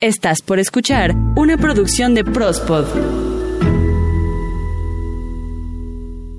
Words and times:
Estás 0.00 0.42
por 0.42 0.60
escuchar 0.60 1.12
una 1.34 1.58
producción 1.58 2.14
de 2.14 2.22
Prospod. 2.22 2.86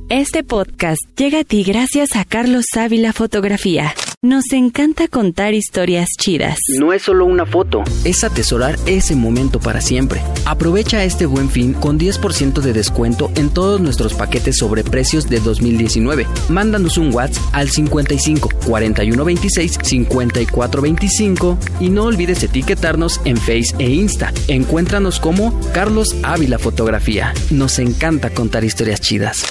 Este 0.07 0.45
podcast 0.45 1.01
llega 1.17 1.41
a 1.41 1.43
ti 1.43 1.65
gracias 1.65 2.15
a 2.15 2.23
Carlos 2.23 2.63
Ávila 2.77 3.11
Fotografía. 3.11 3.93
Nos 4.21 4.51
encanta 4.51 5.07
contar 5.07 5.53
historias 5.53 6.09
chidas. 6.19 6.57
No 6.77 6.91
es 6.91 7.03
solo 7.03 7.23
una 7.23 7.45
foto, 7.45 7.85
es 8.03 8.25
atesorar 8.25 8.77
ese 8.85 9.15
momento 9.15 9.61
para 9.61 9.79
siempre. 9.79 10.21
Aprovecha 10.45 11.05
este 11.05 11.25
buen 11.25 11.49
fin 11.49 11.71
con 11.71 11.97
10% 11.97 12.59
de 12.59 12.73
descuento 12.73 13.31
en 13.35 13.49
todos 13.49 13.79
nuestros 13.79 14.13
paquetes 14.13 14.57
sobre 14.57 14.83
precios 14.83 15.29
de 15.29 15.39
2019. 15.39 16.27
Mándanos 16.49 16.97
un 16.97 17.15
WhatsApp 17.15 17.41
al 17.53 17.69
55 17.69 18.49
41 18.65 19.23
26 19.23 19.77
54 19.81 20.81
25 20.81 21.57
y 21.79 21.89
no 21.89 22.03
olvides 22.03 22.43
etiquetarnos 22.43 23.21
en 23.23 23.37
Face 23.37 23.73
e 23.79 23.89
Insta. 23.89 24.33
Encuéntranos 24.49 25.21
como 25.21 25.57
Carlos 25.73 26.17
Ávila 26.23 26.59
Fotografía. 26.59 27.33
Nos 27.51 27.79
encanta 27.79 28.31
contar 28.31 28.65
historias 28.65 28.99
chidas. 28.99 29.45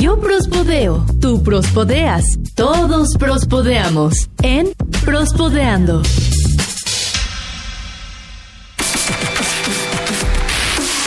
Yo 0.00 0.18
prospodeo, 0.18 1.04
tú 1.20 1.42
prospodeas, 1.42 2.24
todos 2.54 3.08
prospodeamos 3.18 4.30
en 4.40 4.72
Prospodeando. 5.04 6.00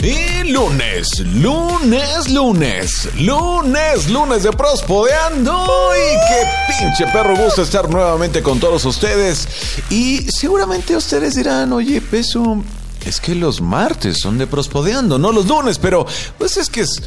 Y 0.00 0.48
lunes, 0.48 1.08
lunes, 1.18 2.30
lunes, 2.30 3.10
lunes, 3.20 4.08
lunes 4.10 4.42
de 4.44 4.52
Prospodeando. 4.52 5.66
Y 5.96 6.14
qué 6.28 6.78
pinche 6.78 7.12
perro 7.12 7.36
gusto 7.36 7.62
estar 7.62 7.90
nuevamente 7.90 8.44
con 8.44 8.60
todos 8.60 8.84
ustedes. 8.84 9.48
Y 9.90 10.30
seguramente 10.30 10.96
ustedes 10.96 11.34
dirán, 11.34 11.72
oye, 11.72 12.00
Peso, 12.00 12.62
es 13.04 13.20
que 13.20 13.34
los 13.34 13.60
martes 13.60 14.20
son 14.20 14.38
de 14.38 14.46
Prospodeando, 14.46 15.18
no 15.18 15.32
los 15.32 15.48
lunes, 15.48 15.78
pero 15.78 16.06
pues 16.38 16.56
es 16.58 16.70
que 16.70 16.82
es 16.82 17.02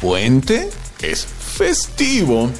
puente, 0.00 0.70
es 1.02 1.26
festivo. 1.26 2.50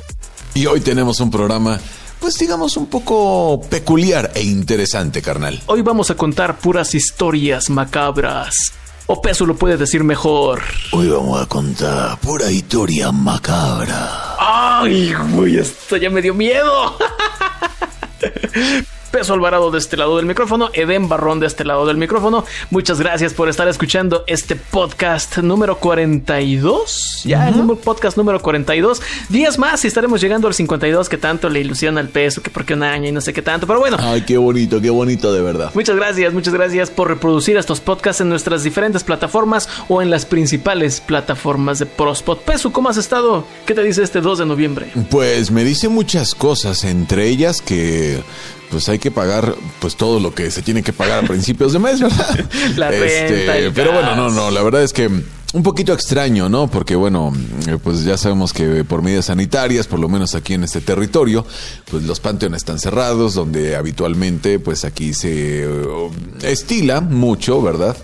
Y 0.54 0.66
hoy 0.66 0.80
tenemos 0.80 1.20
un 1.20 1.30
programa 1.30 1.78
pues 2.20 2.38
digamos 2.38 2.76
un 2.76 2.86
poco 2.86 3.60
peculiar 3.68 4.32
e 4.34 4.42
interesante, 4.42 5.22
carnal. 5.22 5.60
Hoy 5.66 5.82
vamos 5.82 6.10
a 6.10 6.16
contar 6.16 6.58
puras 6.58 6.94
historias 6.94 7.70
macabras. 7.70 8.72
O 9.06 9.22
Peso 9.22 9.46
lo 9.46 9.54
puede 9.54 9.76
decir 9.76 10.02
mejor. 10.02 10.62
Hoy 10.90 11.08
vamos 11.08 11.40
a 11.40 11.46
contar 11.46 12.18
pura 12.18 12.50
historia 12.50 13.12
macabra. 13.12 14.34
¡Ay, 14.40 15.14
güey! 15.30 15.58
Esto 15.58 15.96
ya 15.96 16.10
me 16.10 16.20
dio 16.20 16.34
miedo. 16.34 16.98
Peso 19.16 19.32
Alvarado 19.32 19.70
de 19.70 19.78
este 19.78 19.96
lado 19.96 20.18
del 20.18 20.26
micrófono, 20.26 20.68
Eden 20.74 21.08
Barrón 21.08 21.40
de 21.40 21.46
este 21.46 21.64
lado 21.64 21.86
del 21.86 21.96
micrófono. 21.96 22.44
Muchas 22.68 23.00
gracias 23.00 23.32
por 23.32 23.48
estar 23.48 23.66
escuchando 23.66 24.24
este 24.26 24.56
podcast 24.56 25.38
número 25.38 25.78
42. 25.78 27.22
Ya, 27.24 27.48
el 27.48 27.54
podcast 27.78 28.18
número 28.18 28.42
42. 28.42 29.00
Días 29.30 29.58
más 29.58 29.82
y 29.86 29.88
estaremos 29.88 30.20
llegando 30.20 30.48
al 30.48 30.52
52 30.52 31.08
que 31.08 31.16
tanto 31.16 31.48
le 31.48 31.60
ilusiona 31.60 32.02
al 32.02 32.10
peso, 32.10 32.42
que 32.42 32.50
porque 32.50 32.74
un 32.74 32.82
año 32.82 33.08
y 33.08 33.12
no 33.12 33.22
sé 33.22 33.32
qué 33.32 33.40
tanto. 33.40 33.66
Pero 33.66 33.78
bueno. 33.78 33.96
Ay, 33.98 34.20
qué 34.20 34.36
bonito, 34.36 34.82
qué 34.82 34.90
bonito 34.90 35.32
de 35.32 35.40
verdad. 35.40 35.70
Muchas 35.72 35.96
gracias, 35.96 36.34
muchas 36.34 36.52
gracias 36.52 36.90
por 36.90 37.08
reproducir 37.08 37.56
estos 37.56 37.80
podcasts 37.80 38.20
en 38.20 38.28
nuestras 38.28 38.64
diferentes 38.64 39.02
plataformas 39.02 39.66
o 39.88 40.02
en 40.02 40.10
las 40.10 40.26
principales 40.26 41.00
plataformas 41.00 41.78
de 41.78 41.86
Prospot. 41.86 42.42
Peso, 42.42 42.70
¿cómo 42.70 42.90
has 42.90 42.98
estado? 42.98 43.46
¿Qué 43.64 43.72
te 43.72 43.82
dice 43.82 44.02
este 44.02 44.20
2 44.20 44.40
de 44.40 44.44
noviembre? 44.44 44.92
Pues 45.08 45.50
me 45.50 45.64
dice 45.64 45.88
muchas 45.88 46.34
cosas, 46.34 46.84
entre 46.84 47.28
ellas 47.28 47.62
que 47.62 48.22
pues 48.70 48.88
hay 48.88 48.98
que 48.98 49.10
pagar 49.10 49.54
pues 49.80 49.96
todo 49.96 50.20
lo 50.20 50.34
que 50.34 50.50
se 50.50 50.62
tiene 50.62 50.82
que 50.82 50.92
pagar 50.92 51.24
a 51.24 51.26
principios 51.26 51.72
de 51.72 51.78
mes, 51.78 52.00
¿verdad? 52.00 52.46
La 52.76 52.90
renta, 52.90 53.56
el 53.58 53.72
pero 53.72 53.92
bueno, 53.92 54.16
no, 54.16 54.30
no, 54.30 54.50
la 54.50 54.62
verdad 54.62 54.82
es 54.82 54.92
que 54.92 55.10
un 55.56 55.62
poquito 55.62 55.92
extraño, 55.92 56.48
¿no? 56.48 56.68
Porque 56.68 56.96
bueno, 56.96 57.32
eh, 57.66 57.78
pues 57.82 58.04
ya 58.04 58.18
sabemos 58.18 58.52
que 58.52 58.84
por 58.84 59.02
medidas 59.02 59.26
sanitarias, 59.26 59.86
por 59.86 59.98
lo 59.98 60.08
menos 60.08 60.34
aquí 60.34 60.54
en 60.54 60.64
este 60.64 60.80
territorio, 60.80 61.46
pues 61.90 62.02
los 62.02 62.20
panteones 62.20 62.58
están 62.58 62.78
cerrados, 62.78 63.34
donde 63.34 63.76
habitualmente 63.76 64.58
pues 64.58 64.84
aquí 64.84 65.14
se 65.14 65.64
eh, 65.64 66.10
estila 66.42 67.00
mucho, 67.00 67.62
¿verdad? 67.62 67.96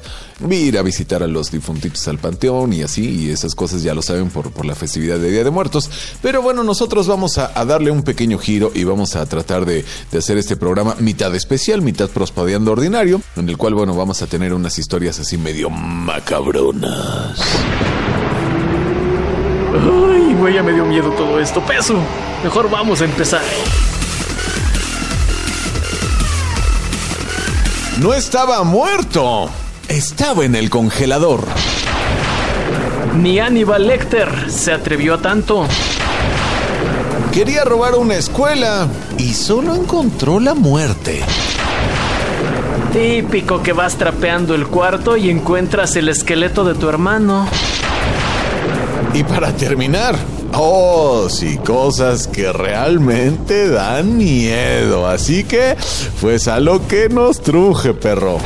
Ir 0.50 0.78
a 0.78 0.82
visitar 0.82 1.22
a 1.22 1.26
los 1.26 1.50
difuntitos 1.50 2.06
al 2.08 2.19
panteón 2.19 2.72
y 2.72 2.82
así, 2.82 3.08
y 3.08 3.30
esas 3.30 3.54
cosas 3.54 3.82
ya 3.82 3.94
lo 3.94 4.03
saben 4.03 4.30
por, 4.30 4.50
por 4.50 4.64
la 4.66 4.75
festividad 4.75 5.19
de 5.19 5.30
Día 5.30 5.44
de 5.44 5.50
Muertos. 5.50 5.91
Pero 6.20 6.42
bueno, 6.42 6.64
nosotros 6.64 7.06
vamos 7.06 7.38
a, 7.38 7.53
a 7.58 7.64
darle 7.64 7.91
un 7.91 8.03
pequeño 8.03 8.38
giro 8.38 8.70
y 8.75 8.84
vamos 8.84 9.16
a 9.16 9.25
tratar 9.26 9.64
de, 9.64 9.84
de 10.10 10.19
hacer 10.19 10.38
este 10.38 10.56
programa 10.56 10.97
mitad 10.98 11.34
especial, 11.34 11.82
mitad 11.82 12.08
prospadeando 12.08 12.72
ordinario, 12.72 13.20
en 13.36 13.48
el 13.48 13.56
cual, 13.56 13.75
bueno, 13.75 13.94
vamos 13.94 14.22
a 14.22 14.26
tener 14.26 14.53
unas 14.53 14.78
historias 14.78 15.19
así 15.19 15.36
medio 15.38 15.70
macabronas. 15.70 17.38
Ay, 19.74 20.34
güey, 20.34 20.54
ya 20.54 20.62
me 20.62 20.72
dio 20.72 20.84
miedo 20.84 21.10
todo 21.12 21.41
esto. 21.41 21.60
Peso, 21.62 21.94
mejor 22.42 22.70
vamos 22.70 23.00
a 23.00 23.04
empezar. 23.04 23.42
No 28.00 28.12
estaba 28.14 28.62
muerto, 28.64 29.48
estaba 29.88 30.44
en 30.44 30.54
el 30.54 30.70
congelador. 30.70 31.44
Ni 33.20 33.38
Aníbal 33.41 33.87
Lecter 33.87 34.50
se 34.50 34.72
atrevió 34.72 35.15
a 35.15 35.19
tanto. 35.19 35.66
Quería 37.32 37.65
robar 37.65 37.94
una 37.94 38.16
escuela 38.16 38.88
y 39.19 39.34
solo 39.34 39.75
encontró 39.75 40.41
la 40.41 40.54
muerte. 40.54 41.21
Típico 42.92 43.62
que 43.62 43.72
vas 43.72 43.97
trapeando 43.97 44.54
el 44.54 44.66
cuarto 44.66 45.16
y 45.16 45.31
encuentras 45.31 45.97
el 45.97 46.09
esqueleto 46.09 46.65
de 46.65 46.75
tu 46.75 46.88
hermano. 46.88 47.48
Y 49.15 49.25
para 49.25 49.53
terminar, 49.56 50.16
oh, 50.54 51.28
sí, 51.28 51.59
cosas 51.59 52.26
que 52.26 52.53
realmente 52.53 53.69
dan 53.69 54.16
miedo. 54.16 55.06
Así 55.06 55.44
que, 55.44 55.76
pues 56.21 56.48
a 56.48 56.60
lo 56.60 56.87
que 56.87 57.09
nos 57.09 57.41
truje, 57.41 57.94
perro. 57.94 58.38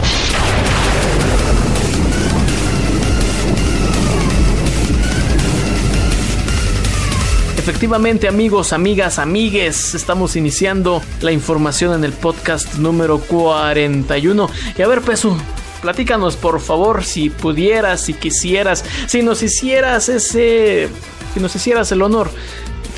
Efectivamente, 7.68 8.28
amigos, 8.28 8.72
amigas, 8.72 9.18
amigues, 9.18 9.96
estamos 9.96 10.36
iniciando 10.36 11.02
la 11.20 11.32
información 11.32 11.94
en 11.94 12.04
el 12.04 12.12
podcast 12.12 12.74
número 12.74 13.18
41. 13.18 14.48
Y 14.78 14.82
a 14.82 14.86
ver, 14.86 15.00
Pesu, 15.00 15.36
platícanos 15.82 16.36
por 16.36 16.60
favor, 16.60 17.02
si 17.02 17.28
pudieras, 17.28 18.02
si 18.02 18.14
quisieras, 18.14 18.84
si 19.08 19.22
nos 19.22 19.42
hicieras 19.42 20.08
ese... 20.08 20.88
Si 21.34 21.40
nos 21.40 21.56
hicieras 21.56 21.90
el 21.90 22.02
honor 22.02 22.30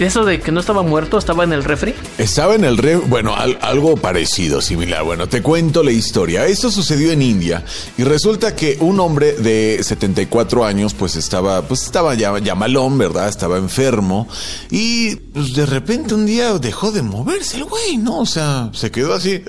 eso 0.07 0.25
de 0.25 0.41
que 0.41 0.53
no 0.53 0.61
estaba 0.61 0.83
muerto, 0.83 1.19
estaba 1.19 1.45
en 1.45 1.53
el 1.53 1.65
refri. 1.65 1.95
Estaba 2.19 2.55
en 2.55 2.65
el 2.65 2.77
re... 2.79 2.97
Bueno, 2.97 3.35
al- 3.35 3.59
algo 3.63 3.97
parecido, 3.97 4.61
similar. 4.61 5.03
Bueno, 5.05 5.29
te 5.29 5.43
cuento 5.43 5.83
la 5.83 5.91
historia. 5.91 6.47
Esto 6.47 6.71
sucedió 6.71 7.11
en 7.13 7.23
India 7.23 7.65
y 7.97 8.05
resulta 8.05 8.55
que 8.55 8.77
un 8.81 9.01
hombre 9.01 9.33
de 9.33 9.81
74 9.83 10.65
años 10.65 10.95
pues 10.95 11.17
estaba, 11.17 11.63
pues 11.63 11.83
estaba 11.83 12.15
ya, 12.15 12.39
ya 12.39 12.55
malón, 12.55 12.97
¿verdad? 12.99 13.29
Estaba 13.29 13.59
enfermo 13.59 14.29
y 14.71 15.17
pues, 15.17 15.55
de 15.55 15.67
repente 15.67 16.15
un 16.15 16.27
día 16.27 16.53
dejó 16.59 16.93
de 16.93 17.03
moverse 17.03 17.57
el 17.57 17.65
güey, 17.65 17.97
¿no? 17.97 18.21
O 18.21 18.27
sea, 18.27 18.71
se 18.73 18.91
quedó 18.91 19.15
así, 19.15 19.43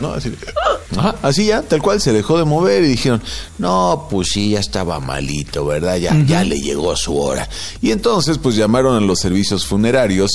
¿no? 0.00 0.12
Así, 0.12 0.32
ajá, 0.96 1.14
así 1.22 1.46
ya, 1.46 1.62
tal 1.62 1.80
cual, 1.80 2.00
se 2.00 2.12
dejó 2.12 2.38
de 2.38 2.44
mover 2.44 2.84
y 2.84 2.88
dijeron, 2.88 3.22
no, 3.58 4.08
pues 4.10 4.28
sí, 4.32 4.50
ya 4.50 4.60
estaba 4.60 5.00
malito, 5.00 5.64
¿verdad? 5.64 5.96
Ya, 5.96 6.14
ya 6.26 6.44
le 6.44 6.60
llegó 6.60 6.94
su 6.96 7.16
hora. 7.18 7.48
Y 7.80 7.90
entonces 7.92 8.38
pues 8.38 8.56
llamaron 8.56 8.96
a 8.96 9.00
los 9.00 9.20
servicios 9.20 9.64
funerarios 9.66 9.85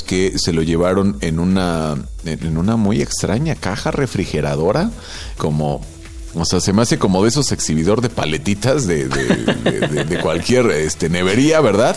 que 0.02 0.32
se 0.38 0.52
lo 0.52 0.62
llevaron 0.62 1.16
en 1.20 1.38
una, 1.40 1.96
en 2.24 2.56
una 2.56 2.76
muy 2.76 3.02
extraña 3.02 3.54
caja 3.54 3.90
refrigeradora, 3.90 4.90
como 5.36 5.80
o 6.34 6.46
sea, 6.46 6.62
se 6.62 6.72
me 6.72 6.80
hace 6.80 6.98
como 6.98 7.22
de 7.22 7.28
esos 7.28 7.52
exhibidor 7.52 8.00
de 8.00 8.08
paletitas 8.08 8.86
de, 8.86 9.06
de- 9.06 9.36
de- 9.36 9.86
de- 9.86 10.04
de 10.04 10.18
cualquier 10.20 10.64
este, 10.70 11.10
nevería, 11.10 11.60
¿verdad? 11.60 11.94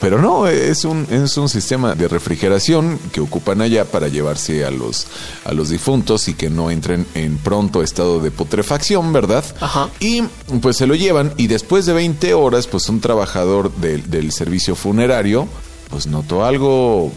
Pero 0.00 0.20
no, 0.20 0.48
es 0.48 0.84
un, 0.84 1.06
es 1.08 1.36
un 1.36 1.48
sistema 1.48 1.94
de 1.94 2.08
refrigeración 2.08 2.98
que 3.12 3.20
ocupan 3.20 3.60
allá 3.60 3.84
para 3.84 4.08
llevarse 4.08 4.64
a 4.64 4.72
los, 4.72 5.06
a 5.44 5.52
los 5.52 5.68
difuntos 5.68 6.26
y 6.26 6.34
que 6.34 6.50
no 6.50 6.72
entren 6.72 7.06
en 7.14 7.38
pronto 7.38 7.80
estado 7.84 8.18
de 8.18 8.32
putrefacción, 8.32 9.12
¿verdad? 9.12 9.44
Ajá. 9.60 9.88
Y 10.00 10.22
pues 10.60 10.78
se 10.78 10.88
lo 10.88 10.96
llevan 10.96 11.32
y 11.36 11.46
después 11.46 11.86
de 11.86 11.92
20 11.92 12.34
horas, 12.34 12.66
pues 12.66 12.88
un 12.88 13.00
trabajador 13.00 13.72
del- 13.76 14.10
del 14.10 14.32
servicio 14.32 14.74
funerario, 14.74 15.46
pues 15.88 16.06
notó 16.06 16.44
algo 16.44 17.12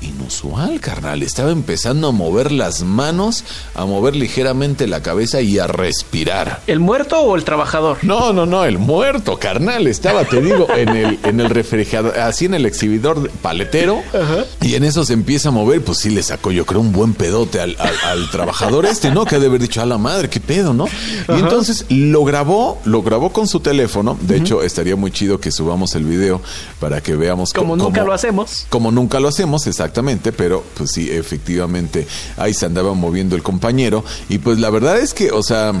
inusual, 0.00 0.80
carnal. 0.80 1.22
Estaba 1.22 1.50
empezando 1.50 2.08
a 2.08 2.12
mover 2.12 2.52
las 2.52 2.82
manos, 2.82 3.44
a 3.74 3.84
mover 3.86 4.14
ligeramente 4.14 4.86
la 4.86 5.02
cabeza 5.02 5.40
y 5.40 5.58
a 5.58 5.66
respirar. 5.66 6.60
¿El 6.66 6.80
muerto 6.80 7.20
o 7.20 7.36
el 7.36 7.44
trabajador? 7.44 7.98
No, 8.02 8.32
no, 8.32 8.46
no, 8.46 8.64
el 8.64 8.78
muerto, 8.78 9.38
carnal. 9.38 9.86
Estaba, 9.86 10.24
te 10.24 10.40
digo, 10.40 10.66
en 10.74 10.88
el, 10.90 11.18
en 11.22 11.40
el 11.40 11.50
refrigerador, 11.50 12.18
así 12.18 12.44
en 12.44 12.54
el 12.54 12.66
exhibidor 12.66 13.30
paletero. 13.42 14.02
Y 14.60 14.74
en 14.74 14.84
eso 14.84 15.04
se 15.04 15.14
empieza 15.14 15.48
a 15.48 15.52
mover. 15.52 15.82
Pues 15.82 15.98
sí, 15.98 16.10
le 16.10 16.22
sacó, 16.22 16.50
yo 16.50 16.66
creo, 16.66 16.80
un 16.80 16.92
buen 16.92 17.14
pedote 17.14 17.60
al, 17.60 17.76
al, 17.78 18.30
trabajador 18.30 18.86
este, 18.86 19.10
¿no? 19.10 19.24
Que 19.24 19.36
ha 19.36 19.38
de 19.38 19.46
haber 19.46 19.60
dicho, 19.60 19.80
a 19.80 19.86
la 19.86 19.98
madre, 19.98 20.28
qué 20.28 20.40
pedo, 20.40 20.74
¿no? 20.74 20.86
Y 21.28 21.38
entonces 21.38 21.86
lo 21.88 22.24
grabó, 22.24 22.78
lo 22.84 23.02
grabó 23.02 23.32
con 23.32 23.48
su 23.48 23.60
teléfono. 23.60 24.18
De 24.20 24.36
hecho, 24.36 24.62
estaría 24.62 24.96
muy 24.96 25.10
chido 25.10 25.40
que 25.40 25.50
subamos 25.50 25.94
el 25.94 26.04
video 26.04 26.40
para 26.80 27.00
que 27.00 27.16
veamos 27.16 27.52
como 27.52 27.76
nunca 27.76 28.04
lo 28.04 28.12
hacemos. 28.12 28.66
Como 28.68 28.90
nunca 28.90 29.20
lo 29.20 29.28
hacemos, 29.28 29.66
exactamente, 29.86 30.32
pero 30.32 30.64
pues 30.76 30.90
sí, 30.90 31.08
efectivamente, 31.10 32.06
ahí 32.36 32.52
se 32.52 32.66
andaba 32.66 32.92
moviendo 32.94 33.36
el 33.36 33.42
compañero. 33.42 34.04
Y 34.28 34.38
pues 34.38 34.58
la 34.58 34.68
verdad 34.68 34.98
es 34.98 35.14
que, 35.14 35.30
o 35.30 35.42
sea, 35.42 35.72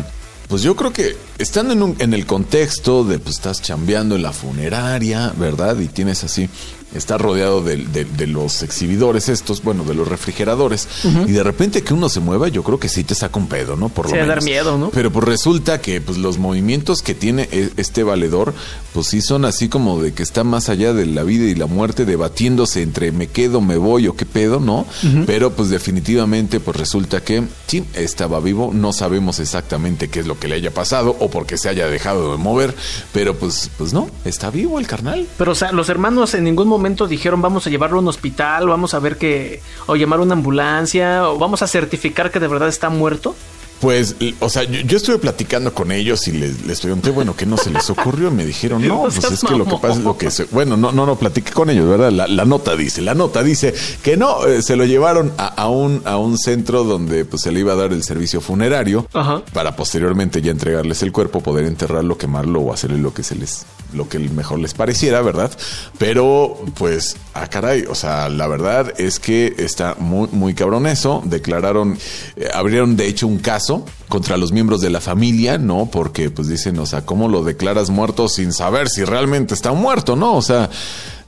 pues 0.48 0.62
yo 0.62 0.76
creo 0.76 0.92
que 0.92 1.16
estando 1.38 1.96
en, 1.98 2.14
el 2.14 2.24
contexto 2.24 3.02
de 3.02 3.18
pues 3.18 3.36
estás 3.36 3.60
chambeando 3.62 4.14
en 4.14 4.22
la 4.22 4.32
funeraria, 4.32 5.32
¿verdad? 5.36 5.78
Y 5.80 5.88
tienes 5.88 6.22
así 6.22 6.48
está 6.96 7.18
rodeado 7.18 7.62
de, 7.62 7.76
de, 7.76 8.26
los 8.26 8.62
exhibidores 8.62 9.28
estos, 9.28 9.62
bueno, 9.62 9.84
de 9.84 9.94
los 9.94 10.08
refrigeradores, 10.08 10.88
y 11.26 11.32
de 11.32 11.42
repente 11.42 11.82
que 11.82 11.94
uno 11.94 12.08
se 12.08 12.20
mueva, 12.20 12.48
yo 12.48 12.62
creo 12.62 12.78
que 12.78 12.88
sí 12.88 13.04
te 13.04 13.14
saca 13.14 13.38
un 13.38 13.48
pedo, 13.48 13.76
¿no? 13.76 13.88
Por 13.88 14.06
lo 14.06 14.12
menos. 14.12 14.28
dar 14.28 14.42
miedo, 14.42 14.78
¿no? 14.78 14.90
Pero 14.90 15.10
pues 15.10 15.24
resulta 15.24 15.80
que 15.80 16.00
pues 16.00 16.18
los 16.18 16.38
movimientos 16.38 17.02
que 17.02 17.14
tiene 17.14 17.48
e, 17.52 17.70
este 17.76 18.02
valedor, 18.02 18.54
pues 18.92 19.08
sí 19.08 19.20
son 19.20 19.44
así 19.44 19.68
como 19.68 20.00
de 20.02 20.12
que 20.12 20.22
está 20.22 20.44
más 20.44 20.68
allá 20.68 20.92
de 20.92 21.06
la 21.06 21.22
vida 21.22 21.44
y 21.44 21.54
la 21.54 21.66
muerte, 21.66 22.04
debatiéndose 22.04 22.82
entre 22.82 23.12
me 23.12 23.28
quedo, 23.28 23.60
me 23.60 23.76
voy 23.76 24.08
o 24.08 24.16
qué 24.16 24.26
pedo, 24.26 24.60
¿no? 24.60 24.86
Pero 25.26 25.52
pues 25.52 25.70
definitivamente 25.70 26.60
pues 26.60 26.76
resulta 26.76 27.22
que 27.22 27.44
sí, 27.66 27.84
estaba 27.94 28.40
vivo, 28.40 28.70
no 28.72 28.92
sabemos 28.92 29.38
exactamente 29.38 30.08
qué 30.08 30.20
es 30.20 30.26
lo 30.26 30.38
que 30.38 30.48
le 30.48 30.56
haya 30.56 30.72
pasado 30.72 31.16
o 31.20 31.30
por 31.30 31.46
qué 31.46 31.58
se 31.58 31.68
haya 31.68 31.86
dejado 31.86 32.32
de 32.32 32.38
mover, 32.38 32.74
pero 33.12 33.34
pues, 33.34 33.70
pues 33.76 33.92
no, 33.92 34.08
está 34.24 34.50
vivo 34.50 34.78
el 34.78 34.86
carnal. 34.86 35.26
Pero 35.36 35.52
o 35.52 35.54
sea, 35.54 35.72
los 35.72 35.88
hermanos 35.88 36.34
en 36.34 36.44
ningún 36.44 36.68
momento 36.68 36.85
dijeron 37.08 37.42
vamos 37.42 37.66
a 37.66 37.70
llevarlo 37.70 37.98
a 37.98 38.00
un 38.00 38.08
hospital, 38.08 38.68
vamos 38.68 38.94
a 38.94 38.98
ver 38.98 39.16
que, 39.16 39.60
o 39.86 39.96
llamar 39.96 40.20
una 40.20 40.34
ambulancia, 40.34 41.28
o 41.28 41.38
vamos 41.38 41.62
a 41.62 41.66
certificar 41.66 42.30
que 42.30 42.40
de 42.40 42.48
verdad 42.48 42.68
está 42.68 42.88
muerto? 42.90 43.34
Pues, 43.80 44.16
o 44.40 44.48
sea, 44.48 44.64
yo, 44.64 44.96
estuve 44.96 45.18
platicando 45.18 45.74
con 45.74 45.92
ellos 45.92 46.26
y 46.28 46.32
les, 46.32 46.64
les 46.64 46.80
pregunté, 46.80 47.10
bueno, 47.10 47.36
¿qué 47.36 47.44
no 47.44 47.58
se 47.58 47.70
les 47.70 47.90
ocurrió? 47.90 48.30
Me 48.30 48.46
dijeron, 48.46 48.80
no, 48.88 49.02
pues 49.02 49.22
es 49.22 49.40
que 49.40 49.54
lo 49.54 49.66
que 49.66 49.76
pasa 49.76 49.98
es 49.98 50.04
lo 50.04 50.16
que 50.16 50.30
se... 50.30 50.44
Bueno, 50.44 50.76
no, 50.78 50.92
no, 50.92 51.04
no, 51.04 51.16
platiqué 51.16 51.52
con 51.52 51.68
ellos, 51.68 51.86
¿verdad? 51.86 52.10
La, 52.10 52.44
nota 52.46 52.74
dice, 52.74 53.02
la 53.02 53.14
nota 53.14 53.42
dice 53.42 53.74
que 54.02 54.16
no, 54.16 54.46
eh, 54.46 54.62
se 54.62 54.76
lo 54.76 54.86
llevaron 54.86 55.32
a, 55.36 55.68
un, 55.68 56.00
a 56.06 56.16
un 56.16 56.38
centro 56.38 56.84
donde 56.84 57.26
pues 57.26 57.42
se 57.42 57.52
le 57.52 57.60
iba 57.60 57.74
a 57.74 57.76
dar 57.76 57.92
el 57.92 58.02
servicio 58.02 58.40
funerario 58.40 59.06
para 59.52 59.76
posteriormente 59.76 60.40
ya 60.40 60.52
entregarles 60.52 61.02
el 61.02 61.12
cuerpo, 61.12 61.42
poder 61.42 61.66
enterrarlo, 61.66 62.16
quemarlo 62.16 62.60
o 62.60 62.72
hacerle 62.72 62.98
lo 62.98 63.12
que 63.12 63.22
se 63.22 63.34
les 63.34 63.66
lo 63.96 64.08
que 64.08 64.18
mejor 64.18 64.58
les 64.58 64.74
pareciera, 64.74 65.22
¿verdad? 65.22 65.50
Pero, 65.98 66.56
pues, 66.78 67.16
ah, 67.34 67.48
caray, 67.48 67.84
o 67.88 67.94
sea, 67.94 68.28
la 68.28 68.46
verdad 68.46 68.92
es 68.98 69.18
que 69.18 69.54
está 69.58 69.96
muy, 69.98 70.28
muy 70.32 70.54
cabrón 70.54 70.86
eso. 70.86 71.22
Declararon, 71.24 71.98
eh, 72.36 72.48
abrieron 72.52 72.96
de 72.96 73.08
hecho 73.08 73.26
un 73.26 73.38
caso 73.38 73.84
contra 74.08 74.36
los 74.36 74.52
miembros 74.52 74.80
de 74.80 74.90
la 74.90 75.00
familia, 75.00 75.58
¿no? 75.58 75.86
Porque, 75.90 76.30
pues 76.30 76.48
dicen, 76.48 76.78
o 76.78 76.86
sea, 76.86 77.04
¿cómo 77.04 77.28
lo 77.28 77.42
declaras 77.42 77.90
muerto 77.90 78.28
sin 78.28 78.52
saber 78.52 78.88
si 78.88 79.04
realmente 79.04 79.54
está 79.54 79.72
muerto, 79.72 80.14
¿no? 80.14 80.36
O 80.36 80.42
sea, 80.42 80.70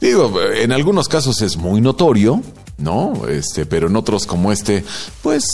digo, 0.01 0.33
en 0.55 0.73
algunos 0.73 1.09
casos 1.09 1.43
es 1.43 1.57
muy 1.57 1.81
notorio, 1.81 2.43
¿no? 2.77 3.27
Este, 3.29 3.67
pero 3.67 3.89
en 3.89 3.97
otros 3.97 4.27
como 4.27 4.53
este, 4.53 4.85
pues 5.23 5.45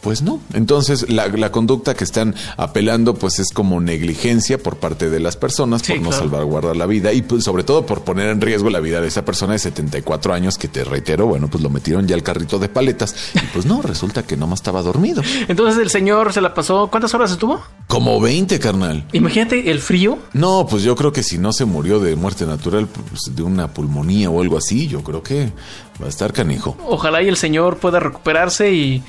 pues 0.00 0.22
no. 0.22 0.40
Entonces, 0.54 1.08
la, 1.10 1.50
conducta 1.52 1.94
que 1.94 2.04
están 2.04 2.34
apelando, 2.56 3.14
pues 3.14 3.38
es 3.38 3.52
como 3.52 3.80
negligencia 3.80 4.58
por 4.58 4.76
parte 4.76 5.10
de 5.10 5.20
las 5.20 5.36
personas 5.36 5.82
por 5.82 6.00
no 6.00 6.12
salvaguardar 6.12 6.76
la 6.76 6.86
vida 6.86 7.12
y 7.12 7.22
pues, 7.22 7.44
sobre 7.44 7.64
todo 7.64 7.86
por 7.86 8.02
poner 8.02 8.28
en 8.28 8.40
riesgo 8.40 8.70
la 8.70 8.80
vida 8.80 9.00
de 9.00 9.08
esa 9.08 9.24
persona 9.24 9.54
de 9.54 9.58
74 9.58 10.34
años 10.34 10.58
que 10.58 10.68
te 10.68 10.84
reitero, 10.84 11.26
bueno, 11.26 11.48
pues 11.48 11.62
lo 11.62 11.70
metieron 11.70 12.06
ya 12.06 12.14
al 12.14 12.22
carrito 12.22 12.58
de 12.58 12.68
paletas 12.68 13.14
y 13.34 13.46
pues 13.52 13.66
no, 13.66 13.82
resulta 13.82 14.22
que 14.22 14.36
nomás 14.36 14.60
estaba 14.60 14.82
dormido. 14.82 15.22
Entonces 15.48 15.80
el 15.82 15.90
señor 15.90 16.32
se 16.32 16.40
la 16.40 16.54
pasó, 16.54 16.88
¿cuántas 16.90 17.14
horas 17.14 17.30
estuvo? 17.30 17.60
Como 17.86 18.20
20, 18.20 18.58
carnal. 18.60 19.06
Imagínate 19.12 19.70
el 19.70 19.80
frío. 19.80 20.18
No, 20.32 20.66
pues 20.68 20.82
yo 20.82 20.94
creo 20.94 21.12
que 21.12 21.22
si 21.22 21.38
no 21.38 21.52
se 21.52 21.64
murió 21.64 22.00
de 22.00 22.16
muerte 22.16 22.46
natural, 22.46 22.86
pues, 22.86 23.34
de 23.34 23.42
una 23.42 23.68
pulmonía 23.68 24.30
o 24.30 24.40
algo 24.40 24.58
así, 24.58 24.88
yo 24.88 25.02
creo 25.02 25.22
que 25.22 25.52
va 26.00 26.06
a 26.06 26.08
estar 26.08 26.32
canijo. 26.32 26.76
Ojalá 26.86 27.22
y 27.22 27.28
el 27.28 27.36
señor 27.36 27.78
pueda 27.78 28.00
recuperarse 28.00 28.72
y 28.72 29.02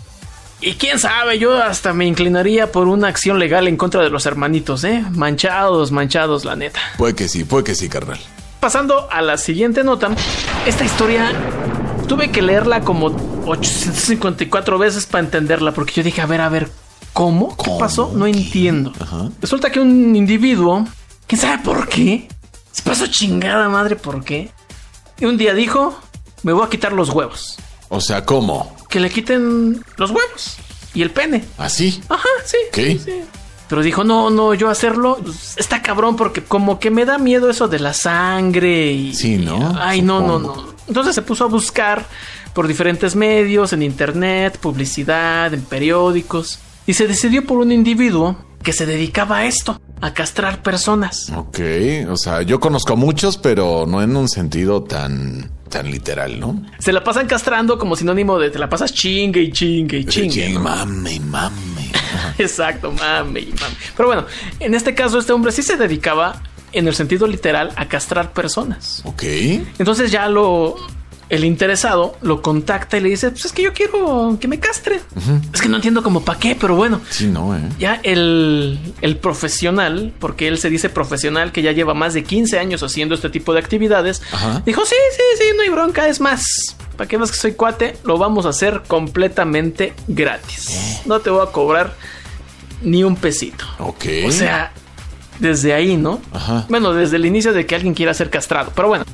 y 0.61 0.73
quién 0.73 0.99
sabe, 0.99 1.39
yo 1.39 1.61
hasta 1.61 1.93
me 1.93 2.05
inclinaría 2.05 2.71
por 2.71 2.87
una 2.87 3.07
acción 3.07 3.39
legal 3.39 3.67
en 3.67 3.77
contra 3.77 4.01
de 4.01 4.09
los 4.09 4.25
hermanitos, 4.25 4.83
¿eh? 4.83 5.05
Manchados, 5.11 5.91
manchados, 5.91 6.43
la 6.43 6.55
neta. 6.55 6.79
Puede 6.97 7.15
que 7.15 7.27
sí, 7.29 7.45
puede 7.45 7.63
que 7.63 7.75
sí, 7.75 7.87
carnal. 7.87 8.19
Pasando 8.59 9.09
a 9.09 9.21
la 9.21 9.37
siguiente 9.37 9.85
nota, 9.85 10.09
esta 10.65 10.83
historia 10.83 11.31
tuve 12.07 12.29
que 12.29 12.41
leerla 12.41 12.81
como 12.81 13.07
854 13.45 14.77
veces 14.77 15.05
para 15.05 15.23
entenderla, 15.23 15.71
porque 15.71 15.93
yo 15.93 16.03
dije, 16.03 16.21
a 16.21 16.25
ver, 16.25 16.41
a 16.41 16.49
ver, 16.49 16.69
¿cómo? 17.13 17.55
¿Qué 17.55 17.71
pasó? 17.79 18.11
No 18.13 18.27
entiendo. 18.27 18.91
Resulta 19.39 19.71
que 19.71 19.79
un 19.79 20.13
individuo, 20.15 20.85
¿quién 21.25 21.39
sabe 21.39 21.63
por 21.63 21.87
qué? 21.87 22.27
Se 22.71 22.81
pasó 22.81 23.07
chingada 23.07 23.69
madre, 23.69 23.95
¿por 23.95 24.25
qué? 24.25 24.51
Y 25.19 25.25
un 25.25 25.37
día 25.37 25.53
dijo, 25.53 25.97
me 26.43 26.51
voy 26.51 26.65
a 26.65 26.69
quitar 26.69 26.91
los 26.91 27.09
huevos. 27.09 27.57
O 27.87 28.01
sea, 28.01 28.25
¿cómo? 28.25 28.75
Que 28.89 28.99
le 28.99 29.09
quiten 29.09 29.83
los 29.97 30.11
huevos 30.11 30.57
y 30.93 31.01
el 31.01 31.11
pene. 31.11 31.45
¿Así? 31.57 32.01
¿Ah, 32.09 32.15
Ajá, 32.15 32.27
sí. 32.45 32.57
¿Qué? 32.73 32.99
Pero 33.69 33.83
dijo, 33.83 34.03
no, 34.03 34.31
no, 34.31 34.55
yo 34.55 34.69
hacerlo 34.69 35.19
pues, 35.23 35.55
está 35.57 35.83
cabrón 35.83 36.15
porque 36.15 36.43
como 36.43 36.79
que 36.79 36.89
me 36.89 37.05
da 37.05 37.19
miedo 37.19 37.51
eso 37.51 37.67
de 37.67 37.79
la 37.79 37.93
sangre 37.93 38.91
y... 38.91 39.13
Sí, 39.13 39.37
¿no? 39.37 39.77
ay, 39.79 40.01
no, 40.01 40.21
no, 40.21 40.39
no. 40.39 40.73
Entonces 40.87 41.13
se 41.13 41.21
puso 41.21 41.43
a 41.43 41.47
buscar 41.47 42.07
por 42.53 42.67
diferentes 42.67 43.15
medios, 43.15 43.71
en 43.73 43.83
internet, 43.83 44.57
publicidad, 44.57 45.53
en 45.53 45.61
periódicos, 45.61 46.59
y 46.87 46.95
se 46.95 47.07
decidió 47.07 47.45
por 47.45 47.59
un 47.59 47.71
individuo 47.71 48.37
que 48.63 48.73
se 48.73 48.87
dedicaba 48.87 49.37
a 49.37 49.45
esto, 49.45 49.79
a 50.01 50.13
castrar 50.13 50.63
personas. 50.63 51.31
Ok, 51.35 51.59
o 52.09 52.17
sea, 52.17 52.41
yo 52.41 52.59
conozco 52.59 52.93
a 52.93 52.95
muchos, 52.95 53.37
pero 53.37 53.85
no 53.87 54.01
en 54.01 54.15
un 54.15 54.27
sentido 54.27 54.83
tan 54.83 55.51
tan 55.69 55.89
literal, 55.89 56.39
¿no? 56.39 56.61
Se 56.79 56.91
la 56.91 57.03
pasan 57.03 57.27
castrando 57.27 57.77
como 57.77 57.95
sinónimo 57.95 58.39
de 58.39 58.49
te 58.49 58.59
la 58.59 58.69
pasas 58.69 58.93
chingue 58.93 59.41
y 59.41 59.51
chingue 59.51 59.99
y 59.99 60.05
chingue. 60.05 60.49
Mame, 60.57 61.19
mame. 61.19 61.91
Exacto, 62.37 62.91
mame 62.91 63.41
y 63.41 63.53
mame. 63.53 63.75
Pero 63.95 64.07
bueno, 64.07 64.25
en 64.59 64.73
este 64.73 64.95
caso 64.95 65.19
este 65.19 65.31
hombre 65.31 65.51
sí 65.51 65.61
se 65.61 65.77
dedicaba 65.77 66.41
en 66.71 66.87
el 66.87 66.95
sentido 66.95 67.27
literal 67.27 67.71
a 67.75 67.87
castrar 67.87 68.33
personas. 68.33 69.01
Ok. 69.05 69.23
Entonces 69.77 70.11
ya 70.11 70.27
lo 70.27 70.75
el 71.29 71.45
interesado 71.45 72.17
lo 72.21 72.41
contacta 72.41 72.97
y 72.97 73.01
le 73.01 73.09
dice, 73.09 73.29
pues 73.29 73.45
es 73.45 73.53
que 73.53 73.61
yo 73.61 73.73
quiero 73.73 74.37
que 74.39 74.47
me 74.47 74.59
castre. 74.59 74.99
Es 75.53 75.61
que 75.61 75.69
no 75.69 75.75
entiendo 75.75 76.01
como 76.01 76.21
para 76.21 76.39
qué, 76.39 76.57
pero 76.59 76.75
bueno. 76.75 77.01
Sí, 77.09 77.27
no, 77.27 77.55
¿eh? 77.55 77.61
Ya 77.77 77.99
el, 78.03 78.79
el, 79.01 79.17
profesional, 79.17 80.11
porque 80.19 80.47
él 80.47 80.57
se 80.57 80.69
dice 80.69 80.89
profesional, 80.89 81.51
que 81.51 81.61
ya 81.61 81.71
lleva 81.71 81.93
más 81.93 82.13
de 82.15 82.23
15 82.23 82.57
años 82.57 82.81
haciendo 82.81 83.13
este 83.13 83.29
tipo 83.29 83.53
de 83.53 83.59
actividades, 83.59 84.21
dijo, 84.65 84.85
sí, 84.85 84.95
sí, 85.11 85.23
sí, 85.37 85.43
no 85.55 85.61
hay 85.61 85.69
bronca, 85.69 86.07
es 86.07 86.19
más. 86.19 86.43
¿Para 86.97 87.07
qué 87.07 87.17
más 87.17 87.31
que 87.31 87.37
soy 87.37 87.53
cuate? 87.53 87.95
Lo 88.03 88.17
vamos 88.17 88.45
a 88.45 88.49
hacer 88.49 88.81
completamente 88.87 89.93
gratis. 90.07 90.69
Eh. 90.71 91.01
No 91.05 91.19
te 91.19 91.29
voy 91.29 91.47
a 91.47 91.51
cobrar 91.51 91.93
ni 92.81 93.03
un 93.03 93.15
pesito. 93.15 93.65
Ok. 93.77 94.05
O 94.25 94.31
sea, 94.31 94.71
desde 95.37 95.73
ahí, 95.73 95.95
¿no? 95.95 96.19
Ajá. 96.33 96.65
Bueno, 96.69 96.93
desde 96.93 97.17
el 97.17 97.25
inicio 97.25 97.53
de 97.53 97.65
que 97.65 97.75
alguien 97.75 97.93
quiera 97.93 98.13
ser 98.13 98.29
castrado. 98.29 98.71
Pero 98.75 98.89
bueno, 98.89 99.05